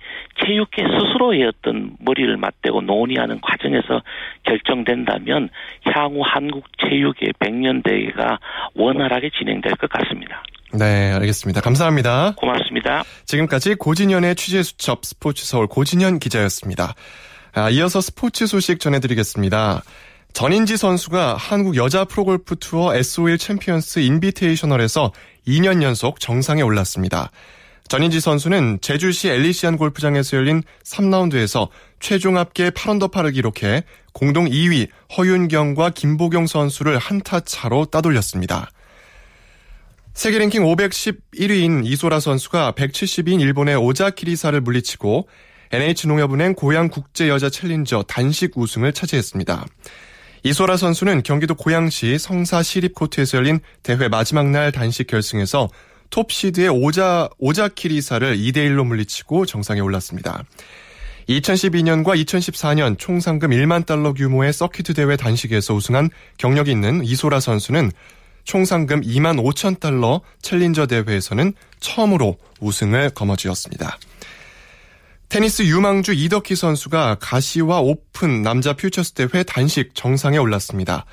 체육계 0.45 0.83
스스로의 0.83 1.45
어떤 1.45 1.97
머리를 2.01 2.37
맞대고 2.37 2.83
논의하는 2.83 3.41
과정에서 3.41 4.03
결정된다면 4.43 5.51
향후 5.85 6.23
한국 6.25 6.65
체육의 6.79 7.33
100년 7.39 7.83
대회가 7.85 8.39
원활하게 8.75 9.31
진행될 9.31 9.73
것 9.77 9.89
같습니다. 9.91 10.43
네, 10.73 11.13
알겠습니다. 11.13 11.61
감사합니다. 11.61 12.35
고맙습니다. 12.37 13.05
지금까지 13.27 13.75
고진현의 13.75 14.37
취재 14.37 14.63
수첩 14.63 15.05
스포츠 15.05 15.45
서울 15.47 15.67
고진현 15.67 16.19
기자였습니다. 16.19 16.95
아, 17.53 17.71
이어서 17.71 18.01
스포츠 18.01 18.47
소식 18.47 18.81
전해드리겠습니다. 18.81 19.83
전인지 20.35 20.77
선수가 20.77 21.37
한국 21.37 21.77
여자 21.77 22.05
프로골프 22.05 22.57
투어 22.57 22.95
SOL 22.95 23.39
챔피언스 23.39 24.01
인비테이셔널에서 24.01 25.13
2년 25.47 25.83
연속 25.83 26.21
정상에 26.21 26.63
올랐습니다. 26.63 27.31
전인지 27.89 28.21
선수는 28.21 28.79
제주시 28.83 29.31
엘리시안 29.31 29.79
골프장에서 29.79 30.37
열린 30.37 30.63
3라운드에서 30.85 31.69
최종 32.01 32.37
합계 32.37 32.69
8언더파를 32.69 33.33
기록해 33.33 33.85
공동 34.13 34.45
2위 34.45 34.89
허윤경과 35.17 35.91
김보경 35.91 36.47
선수를 36.47 36.99
한타 36.99 37.41
차로 37.41 37.87
따돌렸습니다. 37.87 38.71
세계 40.19 40.39
랭킹 40.39 40.65
511위인 40.65 41.87
이소라 41.87 42.19
선수가 42.19 42.73
170위인 42.73 43.41
일본의 43.41 43.77
오자키리사를 43.77 44.61
물리치고 44.63 45.29
NH농협은행 45.71 46.55
고양 46.55 46.89
국제 46.89 47.29
여자 47.29 47.49
챌린저 47.49 48.03
단식 48.09 48.59
우승을 48.59 48.93
차지했습니다. 48.95 49.65
이소라 50.43 50.77
선수는 50.77 51.23
경기도 51.23 51.55
고양시 51.55 52.19
성사 52.19 52.65
시립 52.65 52.97
코트에서 52.97 53.39
열린 53.39 53.61
대회 53.85 54.09
마지막 54.09 54.51
날 54.51 54.73
단식 54.73 55.07
결승에서 55.07 55.69
톱시드의 56.11 56.69
오자, 56.69 57.29
오자키리사를 57.39 58.39
2대 58.39 58.57
1로 58.57 58.85
물리치고 58.85 59.47
정상에 59.47 59.79
올랐습니다. 59.79 60.43
2012년과 61.29 62.21
2014년 62.25 62.99
총 62.99 63.21
상금 63.21 63.51
1만 63.51 63.87
달러 63.87 64.13
규모의 64.15 64.53
서키트 64.53 64.95
대회 64.95 65.17
단식에서 65.17 65.75
우승한 65.75 66.11
경력이 66.39 66.73
있는 66.73 67.05
이소라 67.05 67.39
선수는 67.39 67.93
총 68.49 68.65
상금 68.65 69.03
2만 69.03 69.39
5천 69.39 69.79
달러 69.79 70.23
챌린저 70.41 70.87
대회에서는 70.87 71.53
처음으로 71.81 72.39
우승을 72.61 73.11
거머쥐었습니다. 73.11 73.99
테니스 75.29 75.65
유망주 75.65 76.15
이덕희 76.15 76.57
선수가 76.57 77.19
가시와 77.21 77.81
오픈 77.81 78.41
남자 78.41 78.73
퓨처스 78.73 79.13
대회 79.13 79.43
단식 79.43 79.95
정상에 79.95 80.39
올랐습니다. 80.39 81.05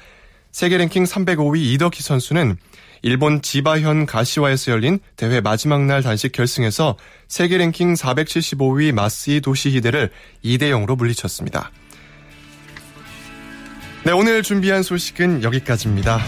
세계 0.54 0.78
랭킹 0.78 1.04
305위 1.04 1.58
이덕희 1.74 2.02
선수는 2.04 2.56
일본 3.02 3.42
지바현 3.42 4.06
가시와에서 4.06 4.72
열린 4.72 5.00
대회 5.18 5.42
마지막 5.42 5.84
날 5.84 6.02
단식 6.04 6.32
결승에서 6.32 6.96
세계 7.28 7.58
랭킹 7.58 7.96
475위 7.96 8.94
마스이 8.94 9.42
도시히데를 9.42 10.10
2대 10.46 10.70
0으로 10.70 10.96
물리쳤습니다. 10.96 11.70
네, 14.06 14.12
오늘 14.12 14.44
준비한 14.44 14.84
소식은 14.84 15.42
여기까지입니다. 15.42 16.20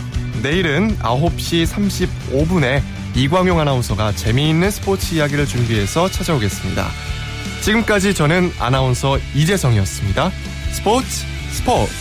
내일은 0.41 0.97
9시 0.97 1.67
35분에 1.67 2.81
이광용 3.13 3.59
아나운서가 3.59 4.13
재미있는 4.13 4.71
스포츠 4.71 5.13
이야기를 5.13 5.45
준비해서 5.45 6.09
찾아오겠습니다. 6.09 6.87
지금까지 7.61 8.15
저는 8.15 8.51
아나운서 8.57 9.19
이재성이었습니다. 9.35 10.31
스포츠 10.71 11.23
스포츠 11.51 11.93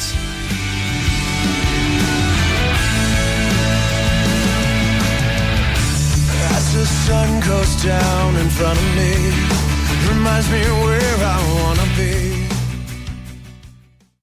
sun 7.06 7.40
goes 7.40 7.82
down 7.82 8.36
in 8.36 8.46
front 8.48 8.78
of 8.78 8.96
me 8.96 9.66
Reminds 10.08 10.50
me 10.50 10.60
where 10.60 11.24
I 11.24 11.75